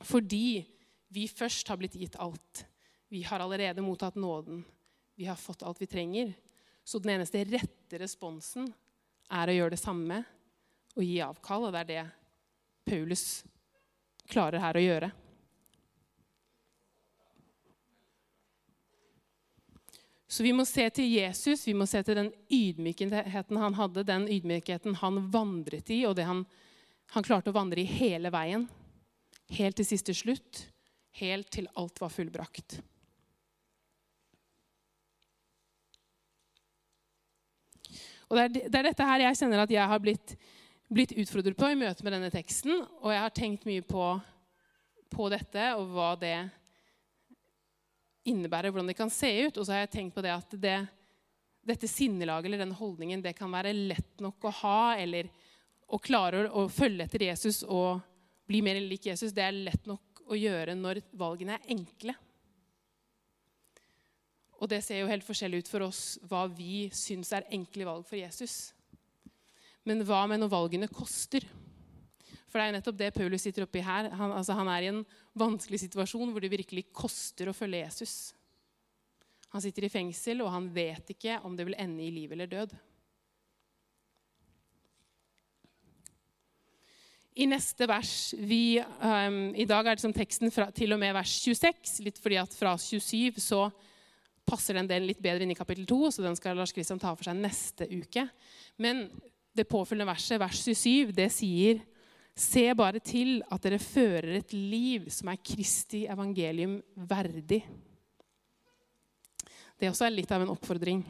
Fordi 0.05 0.61
vi 1.11 1.27
først 1.27 1.67
har 1.67 1.79
blitt 1.79 1.97
gitt 1.99 2.15
alt. 2.15 2.65
Vi 3.11 3.23
har 3.27 3.43
allerede 3.43 3.83
mottatt 3.83 4.15
nåden. 4.15 4.63
Vi 5.15 5.25
har 5.25 5.35
fått 5.35 5.63
alt 5.63 5.81
vi 5.81 5.87
trenger. 5.87 6.33
Så 6.83 6.99
den 6.99 7.17
eneste 7.17 7.43
rette 7.43 7.99
responsen 7.99 8.69
er 9.27 9.51
å 9.51 9.55
gjøre 9.55 9.75
det 9.75 9.81
samme 9.81 10.21
og 10.95 11.03
gi 11.03 11.19
avkall. 11.23 11.67
Og 11.67 11.75
det 11.75 11.83
er 11.83 11.89
det 11.89 12.05
Paulus 12.87 13.25
klarer 14.31 14.63
her 14.63 14.79
å 14.79 14.85
gjøre. 14.85 15.11
Så 20.31 20.47
vi 20.47 20.55
må 20.55 20.63
se 20.63 20.87
til 20.95 21.11
Jesus, 21.11 21.67
vi 21.67 21.75
må 21.75 21.83
se 21.91 21.99
til 22.07 22.15
den 22.15 22.31
ydmykheten 22.47 23.59
han 23.59 23.75
hadde, 23.75 24.07
den 24.07 24.29
ydmykheten 24.31 24.95
han 25.03 25.25
vandret 25.27 25.91
i, 25.91 26.05
og 26.07 26.15
det 26.15 26.23
han, 26.23 26.45
han 27.11 27.27
klarte 27.27 27.51
å 27.51 27.57
vandre 27.59 27.83
i 27.83 27.97
hele 27.99 28.31
veien. 28.31 28.69
Helt 29.51 29.75
til 29.75 29.91
siste 29.91 30.15
slutt 30.15 30.70
helt 31.19 31.49
til 31.51 31.67
alt 31.75 31.99
var 32.01 32.13
fullbrakt. 32.13 32.79
Og 38.31 38.37
det 38.37 38.43
er, 38.43 38.51
det 38.71 38.79
er, 38.79 38.87
dette 38.87 39.05
her 39.09 39.25
jeg 39.25 39.39
kjenner 39.41 39.65
at 39.65 39.73
jeg 39.73 39.91
har 39.91 39.99
blitt, 39.99 40.37
blitt, 40.87 41.11
utfordret 41.19 41.57
på 41.59 41.67
i 41.67 41.75
møte 41.75 42.05
med 42.07 42.15
denne 42.15 42.31
teksten. 42.31 42.85
Og 43.03 43.11
jeg 43.11 43.23
har 43.25 43.33
tenkt 43.35 43.67
mye 43.67 43.83
på, 43.83 44.05
på 45.11 45.27
dette 45.33 45.65
og 45.75 45.91
hva 45.91 46.13
det 46.21 46.37
innebærer, 48.31 48.71
hvordan 48.71 48.87
det 48.87 48.95
kan 48.95 49.11
se 49.11 49.33
ut. 49.47 49.57
Og 49.57 49.65
så 49.65 49.75
har 49.75 49.83
jeg 49.83 49.93
tenkt 49.97 50.15
på 50.15 50.23
det 50.23 50.31
at 50.31 50.55
det, 50.63 50.77
dette 51.67 51.89
sinnelaget 51.91 52.47
eller 52.47 52.63
den 52.63 52.77
holdningen 52.77 53.23
det 53.25 53.35
kan 53.35 53.51
være 53.51 53.75
lett 53.75 54.23
nok 54.23 54.47
å 54.47 54.55
ha, 54.61 54.79
eller 54.95 55.27
å 55.91 55.99
klare 55.99 56.45
å, 56.47 56.69
følge 56.71 57.03
etter 57.03 57.27
Jesus 57.27 57.65
og 57.67 57.99
bli 58.47 58.61
mer 58.63 58.79
lik 58.79 59.09
Jesus. 59.11 59.35
Det 59.35 59.43
er 59.43 59.59
lett 59.67 59.91
nok 59.91 60.10
å 60.31 60.37
gjøre 60.39 60.75
når 60.79 61.01
valgene 61.19 61.57
er 61.57 61.73
enkle. 61.75 62.15
Og 64.61 64.69
det 64.69 64.83
ser 64.85 65.01
jo 65.01 65.09
helt 65.09 65.25
forskjellig 65.25 65.63
ut 65.63 65.71
for 65.71 65.87
oss 65.87 66.03
hva 66.29 66.45
vi 66.51 66.85
syns 66.93 67.33
er 67.33 67.47
enkle 67.53 67.87
valg 67.87 68.05
for 68.07 68.19
Jesus. 68.19 68.73
Men 69.87 70.03
hva 70.05 70.23
med 70.29 70.43
når 70.43 70.51
valgene 70.53 70.89
koster? 70.91 71.47
For 72.51 72.59
det 72.59 72.65
er 72.65 72.69
jo 72.69 72.75
nettopp 72.75 72.99
det 72.99 73.13
Paulus 73.15 73.45
sitter 73.47 73.65
oppi 73.65 73.81
her. 73.81 74.11
Han, 74.19 74.35
altså, 74.35 74.53
han 74.59 74.69
er 74.69 74.85
i 74.85 74.91
en 74.91 75.01
vanskelig 75.39 75.81
situasjon 75.87 76.29
hvor 76.29 76.43
det 76.43 76.51
virkelig 76.53 76.89
koster 76.93 77.49
å 77.49 77.55
følge 77.55 77.81
Jesus. 77.85 78.15
Han 79.51 79.63
sitter 79.63 79.87
i 79.87 79.91
fengsel, 79.91 80.43
og 80.43 80.51
han 80.53 80.69
vet 80.71 81.13
ikke 81.15 81.39
om 81.47 81.55
det 81.57 81.65
vil 81.67 81.79
ende 81.81 82.03
i 82.05 82.11
liv 82.13 82.31
eller 82.35 82.51
død. 82.51 82.75
I 87.41 87.47
neste 87.49 87.87
vers 87.89 88.33
vi, 88.37 88.77
um, 89.01 89.39
I 89.57 89.65
dag 89.69 89.87
er 89.87 89.97
det 89.97 90.03
som 90.03 90.13
teksten 90.13 90.51
fra, 90.53 90.67
til 90.75 90.93
og 90.93 90.99
med 91.01 91.15
vers 91.15 91.31
26. 91.41 92.01
Litt 92.05 92.19
fordi 92.21 92.37
at 92.41 92.53
fra 92.53 92.75
27 92.77 93.41
så 93.41 93.65
passer 94.47 94.77
den 94.77 94.89
delen 94.89 95.09
litt 95.09 95.21
bedre 95.21 95.45
inn 95.45 95.53
i 95.53 95.57
kapittel 95.57 95.87
2, 95.89 96.11
så 96.11 96.25
den 96.25 96.37
skal 96.37 96.57
Lars 96.59 96.73
Kristian 96.75 97.01
ta 97.01 97.13
for 97.15 97.25
seg 97.25 97.39
neste 97.39 97.87
uke. 97.89 98.27
Men 98.81 99.07
det 99.57 99.69
påfølgende 99.69 100.11
verset, 100.11 100.39
vers 100.41 100.61
27, 100.61 101.15
det 101.17 101.31
sier 101.33 101.87
Se 102.41 102.63
bare 102.79 103.01
til 103.03 103.41
at 103.51 103.59
dere 103.65 103.77
fører 103.83 104.37
et 104.37 104.53
liv 104.55 105.09
som 105.11 105.27
er 105.29 105.41
Kristi 105.43 106.05
evangelium 106.09 106.77
verdig. 106.95 107.59
Det 109.75 109.89
også 109.91 110.07
er 110.07 110.13
litt 110.15 110.31
av 110.31 110.45
en 110.45 110.53
oppfordring. 110.53 111.03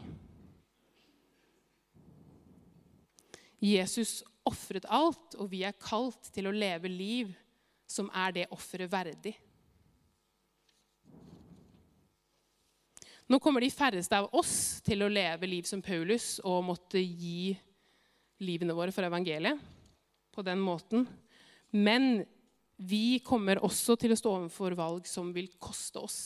Jesus 3.62 4.24
ofret 4.48 4.88
alt, 4.90 5.36
og 5.38 5.50
vi 5.52 5.64
er 5.68 5.78
kalt 5.78 6.32
til 6.34 6.50
å 6.50 6.56
leve 6.56 6.90
liv 6.92 7.32
som 7.90 8.10
er 8.16 8.36
det 8.36 8.50
offeret 8.56 8.92
verdig. 8.92 9.36
Nå 13.32 13.40
kommer 13.40 13.64
de 13.64 13.72
færreste 13.72 14.18
av 14.18 14.28
oss 14.36 14.82
til 14.84 15.06
å 15.06 15.12
leve 15.12 15.48
liv 15.48 15.68
som 15.68 15.84
Paulus 15.84 16.40
og 16.44 16.66
måtte 16.68 17.00
gi 17.00 17.54
livene 18.44 18.76
våre 18.76 18.92
for 18.92 19.08
evangeliet 19.08 19.60
på 20.36 20.44
den 20.44 20.60
måten. 20.60 21.06
Men 21.72 22.26
vi 22.76 23.22
kommer 23.24 23.62
også 23.64 23.96
til 24.00 24.12
å 24.12 24.18
stå 24.20 24.34
overfor 24.36 24.76
valg 24.76 25.08
som 25.08 25.30
vil 25.36 25.48
koste 25.62 26.02
oss. 26.02 26.20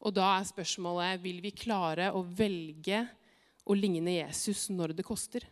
Og 0.00 0.12
da 0.16 0.26
er 0.34 0.48
spørsmålet 0.48 1.20
vil 1.22 1.40
vi 1.44 1.52
klare 1.56 2.10
å 2.16 2.20
velge 2.24 3.04
å 3.70 3.76
ligne 3.76 4.18
Jesus 4.18 4.66
når 4.74 4.96
det 4.98 5.06
koster. 5.06 5.44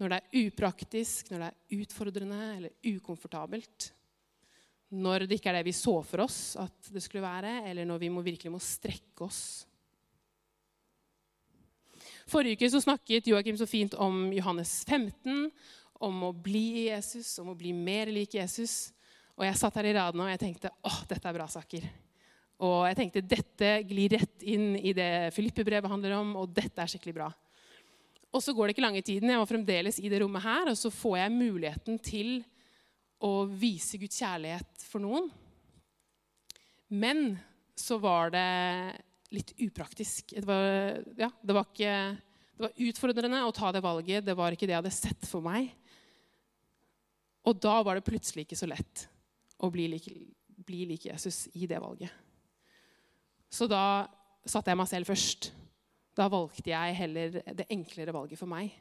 Når 0.00 0.12
det 0.12 0.18
er 0.20 0.44
upraktisk, 0.46 1.30
når 1.30 1.42
det 1.42 1.48
er 1.48 1.80
utfordrende 1.80 2.42
eller 2.56 2.92
ukomfortabelt. 2.92 3.90
Når 4.90 5.26
det 5.28 5.38
ikke 5.38 5.52
er 5.52 5.60
det 5.60 5.68
vi 5.68 5.76
så 5.76 5.96
for 6.02 6.24
oss 6.24 6.38
at 6.60 6.92
det 6.92 7.02
skulle 7.04 7.24
være, 7.24 7.60
eller 7.70 7.88
når 7.88 8.00
vi 8.02 8.12
må, 8.12 8.24
virkelig 8.26 8.52
må 8.52 8.62
strekke 8.62 9.26
oss. 9.26 9.42
Forrige 12.30 12.58
uke 12.58 12.70
så 12.72 12.80
snakket 12.82 13.28
Joakim 13.30 13.58
så 13.58 13.68
fint 13.68 13.94
om 13.98 14.28
Johannes 14.34 14.72
15, 14.88 15.48
om 16.00 16.22
å 16.24 16.32
bli 16.32 16.88
Jesus, 16.88 17.32
om 17.42 17.52
å 17.52 17.58
bli 17.58 17.72
mer 17.76 18.10
lik 18.12 18.36
Jesus. 18.38 18.92
Og 19.36 19.44
jeg 19.46 19.58
satt 19.58 19.76
her 19.80 19.88
i 19.90 19.96
radene 19.96 20.26
og 20.26 20.32
jeg 20.32 20.42
tenkte 20.42 20.72
åh, 20.86 21.02
dette 21.10 21.28
er 21.28 21.36
bra 21.36 21.48
saker. 21.50 21.86
Og 22.60 22.84
jeg 22.90 22.98
tenkte 22.98 23.24
dette 23.24 23.68
glir 23.88 24.12
rett 24.18 24.44
inn 24.44 24.74
i 24.76 24.92
det 24.96 25.30
Filippe-brevet 25.32 25.88
handler 25.88 26.18
om, 26.18 26.34
og 26.42 26.52
dette 26.52 26.82
er 26.82 26.90
skikkelig 26.92 27.16
bra. 27.16 27.30
Og 28.30 28.42
så 28.44 28.52
går 28.54 28.68
det 28.68 28.76
ikke 28.76 28.84
lange 28.84 29.02
tiden. 29.02 29.32
Jeg 29.32 29.40
var 29.40 29.48
fremdeles 29.48 29.98
i 29.98 30.10
det 30.12 30.20
rommet 30.22 30.44
her, 30.44 30.70
og 30.70 30.78
så 30.78 30.92
får 30.92 31.16
jeg 31.22 31.36
muligheten 31.38 31.96
til 32.04 32.32
å 33.24 33.32
vise 33.48 33.98
Guds 34.00 34.20
kjærlighet 34.20 34.84
for 34.86 35.02
noen. 35.02 35.30
Men 36.92 37.32
så 37.78 37.98
var 38.02 38.32
det 38.34 38.46
litt 39.34 39.54
upraktisk. 39.62 40.34
Det 40.36 40.46
var, 40.46 41.00
ja, 41.18 41.30
det 41.40 41.56
var, 41.56 41.68
ikke, 41.72 41.96
det 42.56 42.66
var 42.66 42.86
utfordrende 42.86 43.42
å 43.46 43.54
ta 43.56 43.72
det 43.72 43.84
valget. 43.84 44.26
Det 44.26 44.36
var 44.36 44.54
ikke 44.54 44.68
det 44.68 44.76
jeg 44.76 44.82
hadde 44.82 44.94
sett 44.94 45.28
for 45.30 45.44
meg. 45.44 45.72
Og 47.48 47.56
da 47.56 47.78
var 47.86 47.96
det 47.96 48.06
plutselig 48.06 48.44
ikke 48.44 48.58
så 48.58 48.68
lett 48.68 49.06
å 49.64 49.70
bli 49.72 49.86
lik, 49.94 50.10
bli 50.60 50.84
lik 50.92 51.08
Jesus 51.08 51.46
i 51.56 51.68
det 51.70 51.80
valget. 51.80 52.12
Så 53.50 53.66
da 53.70 54.06
satte 54.46 54.70
jeg 54.70 54.78
meg 54.78 54.88
selv 54.90 55.10
først. 55.10 55.50
Da 56.16 56.28
valgte 56.30 56.70
jeg 56.72 56.96
heller 56.98 57.40
det 57.56 57.68
enklere 57.70 58.14
valget 58.14 58.38
for 58.38 58.50
meg. 58.50 58.72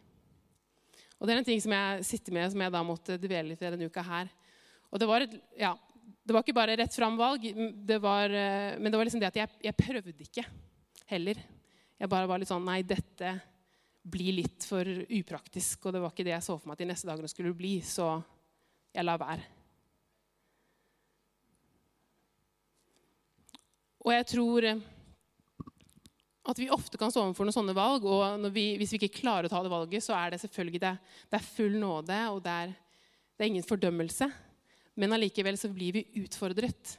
Og 1.20 1.28
Det 1.28 1.34
er 1.34 1.42
en 1.42 1.48
ting 1.48 1.62
som 1.62 1.76
jeg 1.76 2.06
sitter 2.08 2.36
med, 2.36 2.52
som 2.52 2.62
jeg 2.64 2.72
da 2.72 2.82
måtte 2.86 3.20
dvele 3.20 3.52
litt 3.52 3.62
ved 3.62 3.76
denne 3.76 3.90
uka 3.92 4.04
her. 4.06 4.30
Og 4.90 5.02
det 5.02 5.08
var, 5.10 5.26
et, 5.26 5.36
ja, 5.60 5.74
det 6.26 6.34
var 6.34 6.46
ikke 6.46 6.56
bare 6.56 6.78
rett 6.80 6.96
fram-valg, 6.96 7.44
eh, 7.52 8.80
men 8.80 8.88
det 8.88 8.98
var 8.98 9.06
liksom 9.06 9.22
det 9.22 9.30
at 9.30 9.40
jeg, 9.42 9.52
jeg, 9.68 9.78
prøvde 9.78 10.26
ikke 10.26 10.46
heller. 11.12 11.42
Jeg 12.00 12.12
bare 12.12 12.30
var 12.30 12.40
litt 12.40 12.50
sånn 12.50 12.66
Nei, 12.66 12.80
dette 12.88 13.36
blir 14.10 14.40
litt 14.40 14.64
for 14.66 14.88
upraktisk. 14.88 15.86
Og 15.86 15.94
det 15.94 16.02
var 16.02 16.16
ikke 16.16 16.26
det 16.30 16.38
jeg 16.38 16.48
så 16.48 16.56
for 16.56 16.70
meg 16.70 16.80
at 16.80 16.86
de 16.86 16.92
neste 16.94 17.10
dagene 17.10 17.32
skulle 17.32 17.56
bli, 17.58 17.78
så 17.84 18.14
jeg 18.96 19.06
la 19.06 19.20
være. 19.20 19.59
Og 24.10 24.15
jeg 24.15 24.26
tror 24.32 24.65
eh, 24.65 24.80
at 26.50 26.58
vi 26.58 26.69
ofte 26.74 26.98
kan 26.98 27.12
stå 27.13 27.22
overfor 27.22 27.45
noen 27.45 27.54
sånne 27.54 27.76
valg, 27.78 28.08
og 28.10 28.48
vi, 28.56 28.72
hvis 28.82 28.95
vi 28.95 29.04
ikke 29.04 29.19
klarer 29.19 29.45
å 29.45 29.52
ta 29.52 29.60
det 29.62 29.69
valget, 29.69 30.02
så 30.02 30.15
er 30.17 30.34
det 30.34 30.39
selvfølgelig 30.41 30.82
det, 30.82 30.95
det 31.30 31.38
er 31.38 31.45
full 31.45 31.76
nåde, 31.78 32.17
og 32.34 32.39
det 32.41 32.56
er, 32.63 32.72
det 33.38 33.45
er 33.45 33.52
ingen 33.52 33.67
fordømmelse. 33.67 34.26
Men 34.98 35.13
allikevel 35.13 35.60
så 35.62 35.69
blir 35.69 36.00
vi 36.00 36.24
utfordret 36.24 36.95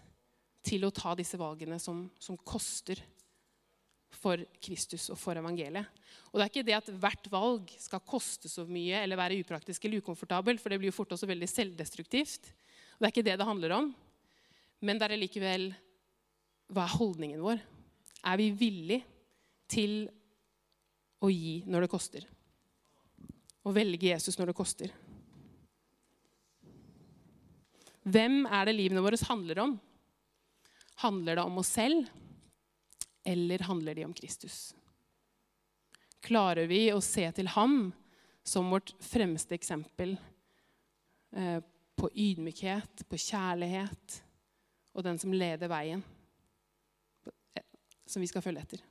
til 0.62 0.86
å 0.86 0.92
ta 0.94 1.16
disse 1.18 1.40
valgene 1.40 1.80
som, 1.82 2.04
som, 2.22 2.38
koster 2.46 3.02
for 4.14 4.38
Kristus 4.62 5.08
og 5.10 5.18
for 5.18 5.40
evangeliet. 5.40 5.90
Og 6.30 6.38
det 6.38 6.46
er 6.46 6.52
ikke 6.52 6.66
det 6.68 6.78
at 6.78 6.94
hvert 7.02 7.28
valg 7.32 7.74
skal 7.80 8.06
koste 8.06 8.46
så 8.52 8.68
mye 8.70 9.02
eller 9.02 9.18
være 9.18 9.42
upraktisk 9.42 9.82
eller 9.88 10.04
ukomfortabel, 10.04 10.62
for 10.62 10.70
det 10.70 10.78
blir 10.78 10.92
jo 10.92 10.98
fort 11.00 11.16
også 11.16 11.26
veldig 11.26 11.50
selvdestruktivt. 11.50 12.52
Og 12.94 13.02
det 13.02 13.08
er 13.08 13.14
ikke 13.16 13.30
det 13.32 13.38
det 13.40 13.50
handler 13.50 13.78
om. 13.80 13.94
Men 14.84 15.00
det 15.00 15.10
er 15.10 15.18
likevel 15.18 15.72
hva 16.70 16.86
er 16.86 16.96
holdningen 16.96 17.42
vår? 17.42 17.60
Er 18.30 18.38
vi 18.38 18.50
villige 18.54 19.04
til 19.70 20.04
å 21.20 21.30
gi 21.32 21.60
når 21.66 21.86
det 21.86 21.92
koster? 21.92 22.26
Å 23.66 23.72
velge 23.74 24.10
Jesus 24.12 24.38
når 24.38 24.50
det 24.50 24.58
koster? 24.58 24.92
Hvem 28.10 28.44
er 28.48 28.66
det 28.66 28.76
livene 28.76 29.02
våre 29.04 29.18
handler 29.28 29.60
om? 29.66 29.74
Handler 31.02 31.36
det 31.36 31.44
om 31.44 31.58
oss 31.60 31.72
selv, 31.76 32.08
eller 33.24 33.66
handler 33.68 33.96
de 33.96 34.06
om 34.08 34.14
Kristus? 34.16 34.70
Klarer 36.24 36.68
vi 36.68 36.86
å 36.92 37.00
se 37.04 37.26
til 37.36 37.48
ham 37.54 37.90
som 38.44 38.72
vårt 38.72 38.92
fremste 39.04 39.56
eksempel 39.56 40.16
eh, 41.36 41.60
på 41.96 42.10
ydmykhet, 42.12 43.04
på 43.08 43.20
kjærlighet 43.20 44.20
og 44.96 45.04
den 45.06 45.20
som 45.20 45.36
leder 45.36 45.70
veien? 45.72 46.02
Som 48.10 48.22
vi 48.22 48.28
skal 48.30 48.44
følge 48.44 48.64
etter. 48.64 48.82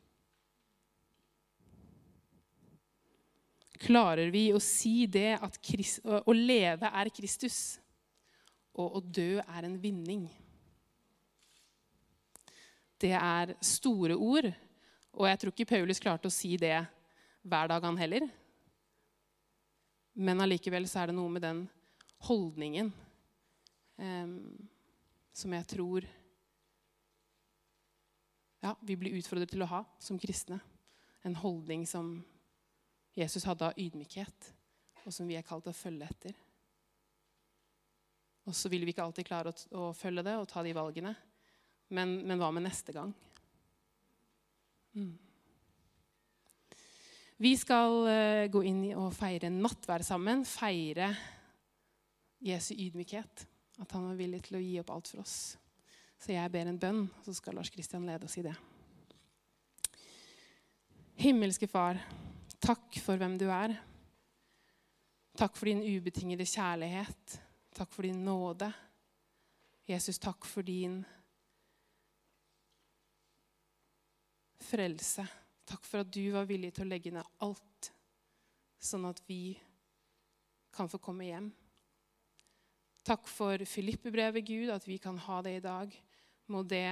Klarer 3.80 4.28
vi 4.32 4.50
å 4.52 4.60
si 4.60 5.06
det 5.08 5.38
at 5.40 5.56
Christ, 5.64 6.02
å 6.04 6.34
leve 6.36 6.90
er 6.90 7.12
Kristus, 7.16 7.80
og 8.76 9.00
å 9.00 9.02
dø 9.04 9.40
er 9.40 9.68
en 9.68 9.78
vinning? 9.80 10.26
Det 13.00 13.14
er 13.16 13.56
store 13.64 14.18
ord, 14.20 14.50
og 15.16 15.28
jeg 15.30 15.40
tror 15.40 15.56
ikke 15.56 15.72
Paulus 15.72 16.04
klarte 16.04 16.28
å 16.28 16.34
si 16.34 16.58
det 16.60 16.76
hver 17.48 17.72
dag, 17.72 17.86
han 17.88 18.00
heller. 18.00 18.28
Men 20.20 20.44
allikevel 20.44 20.88
så 20.90 21.00
er 21.02 21.10
det 21.10 21.16
noe 21.16 21.32
med 21.32 21.46
den 21.46 21.64
holdningen 22.28 22.92
eh, 23.96 24.32
som 25.32 25.56
jeg 25.56 25.68
tror 25.72 26.08
ja, 28.64 28.76
vi 28.82 28.98
blir 29.00 29.16
utfordret 29.20 29.52
til 29.52 29.64
å 29.64 29.70
ha 29.72 29.84
som 30.02 30.20
kristne. 30.20 30.60
En 31.28 31.36
holdning 31.40 31.86
som 31.88 32.18
Jesus 33.18 33.46
hadde 33.48 33.68
av 33.70 33.80
ydmykhet, 33.80 34.52
og 35.06 35.16
som 35.16 35.28
vi 35.28 35.38
er 35.40 35.46
kalt 35.48 35.66
til 35.66 35.74
å 35.74 35.80
følge 35.80 36.08
etter. 36.08 36.36
Og 38.48 38.56
så 38.56 38.72
vil 38.72 38.86
vi 38.86 38.94
ikke 38.94 39.06
alltid 39.06 39.28
klare 39.28 39.52
å, 39.52 39.58
å 39.78 39.90
følge 39.94 40.26
det 40.26 40.36
og 40.40 40.48
ta 40.50 40.64
de 40.66 40.76
valgene. 40.76 41.14
Men, 41.94 42.20
men 42.26 42.40
hva 42.40 42.52
med 42.54 42.66
neste 42.66 42.94
gang? 42.96 43.12
Mm. 44.98 45.14
Vi 47.40 47.54
skal 47.56 47.94
uh, 48.04 48.46
gå 48.52 48.64
inn 48.68 48.82
og 49.00 49.14
feire 49.16 49.52
nattvær 49.54 50.04
sammen. 50.06 50.44
Feire 50.48 51.14
Jesu 52.44 52.74
ydmykhet. 52.76 53.46
At 53.80 53.96
han 53.96 54.10
var 54.10 54.20
villig 54.20 54.42
til 54.48 54.60
å 54.60 54.64
gi 54.64 54.76
opp 54.82 54.92
alt 54.96 55.12
for 55.12 55.24
oss. 55.24 55.38
Så 56.20 56.34
jeg 56.34 56.52
ber 56.52 56.68
en 56.68 56.80
bønn, 56.80 57.06
så 57.24 57.34
skal 57.36 57.56
Lars 57.56 57.72
Kristian 57.72 58.08
lede 58.08 58.28
oss 58.28 58.36
i 58.40 58.44
det. 58.44 58.56
Himmelske 61.20 61.68
Far, 61.68 62.00
takk 62.60 63.00
for 63.04 63.20
hvem 63.20 63.38
du 63.40 63.48
er. 63.52 63.76
Takk 65.40 65.56
for 65.56 65.70
din 65.70 65.84
ubetingede 65.84 66.48
kjærlighet. 66.48 67.38
Takk 67.76 67.92
for 67.96 68.08
din 68.08 68.20
nåde. 68.26 68.68
Jesus, 69.88 70.20
takk 70.20 70.44
for 70.46 70.68
din 70.68 71.00
frelse. 74.68 75.24
Takk 75.70 75.88
for 75.88 76.04
at 76.04 76.12
du 76.12 76.24
var 76.36 76.50
villig 76.50 76.74
til 76.76 76.84
å 76.84 76.92
legge 76.92 77.14
ned 77.16 77.40
alt, 77.46 77.92
sånn 78.82 79.08
at 79.08 79.24
vi 79.30 79.56
kan 80.76 80.92
få 80.92 81.00
komme 81.02 81.30
hjem. 81.30 81.50
Takk 83.08 83.28
for 83.32 83.64
Filippe-brevet, 83.66 84.44
Gud, 84.46 84.70
at 84.74 84.86
vi 84.88 85.00
kan 85.02 85.18
ha 85.24 85.40
det 85.46 85.56
i 85.58 85.64
dag 85.64 85.96
må 86.50 86.64
det 86.68 86.90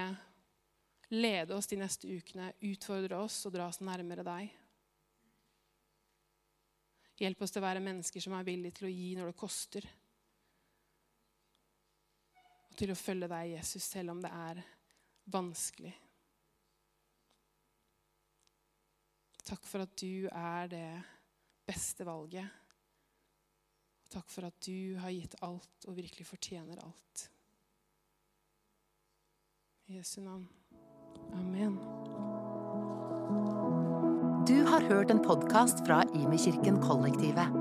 lede 1.14 1.56
oss 1.56 1.68
de 1.68 1.80
neste 1.80 2.10
ukene, 2.10 2.52
utfordre 2.68 3.20
oss 3.24 3.40
og 3.48 3.56
dra 3.56 3.68
oss 3.72 3.82
nærmere 3.82 4.26
deg. 4.28 4.56
Hjelp 7.18 7.40
oss 7.42 7.54
til 7.54 7.64
å 7.64 7.66
være 7.66 7.82
mennesker 7.82 8.22
som 8.22 8.36
er 8.38 8.46
villige 8.46 8.78
til 8.78 8.90
å 8.90 8.94
gi 8.94 9.08
når 9.18 9.32
det 9.32 9.40
koster. 9.40 9.88
Og 12.70 12.76
til 12.78 12.94
å 12.94 13.00
følge 13.00 13.30
deg, 13.32 13.56
Jesus, 13.56 13.88
selv 13.88 14.14
om 14.14 14.22
det 14.22 14.34
er 14.34 14.62
vanskelig. 15.34 15.96
Takk 19.48 19.64
for 19.66 19.86
at 19.86 19.96
du 19.98 20.28
er 20.28 20.70
det 20.70 20.90
beste 21.66 22.06
valget. 22.06 22.52
Takk 24.12 24.30
for 24.32 24.48
at 24.48 24.60
du 24.64 25.00
har 25.02 25.16
gitt 25.16 25.40
alt 25.44 25.88
og 25.88 25.98
virkelig 25.98 26.28
fortjener 26.28 26.84
alt. 26.84 27.28
I 29.90 29.96
Jesu 29.96 30.22
navn. 30.22 30.48
Amen. 31.34 31.78
Du 34.48 34.66
har 34.66 34.82
hørt 34.90 35.12
en 35.12 35.20
podkast 35.24 35.86
fra 35.88 36.02
Imekirken 36.16 36.82
Kollektivet. 36.84 37.56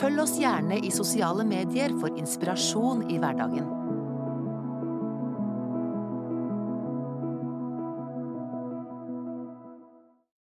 Følg 0.00 0.22
oss 0.24 0.34
gjerne 0.40 0.80
i 0.82 0.90
sosiale 0.90 1.46
medier 1.46 1.94
for 2.00 2.18
inspirasjon 2.18 3.04
i 3.06 3.20
hverdagen. 3.22 3.81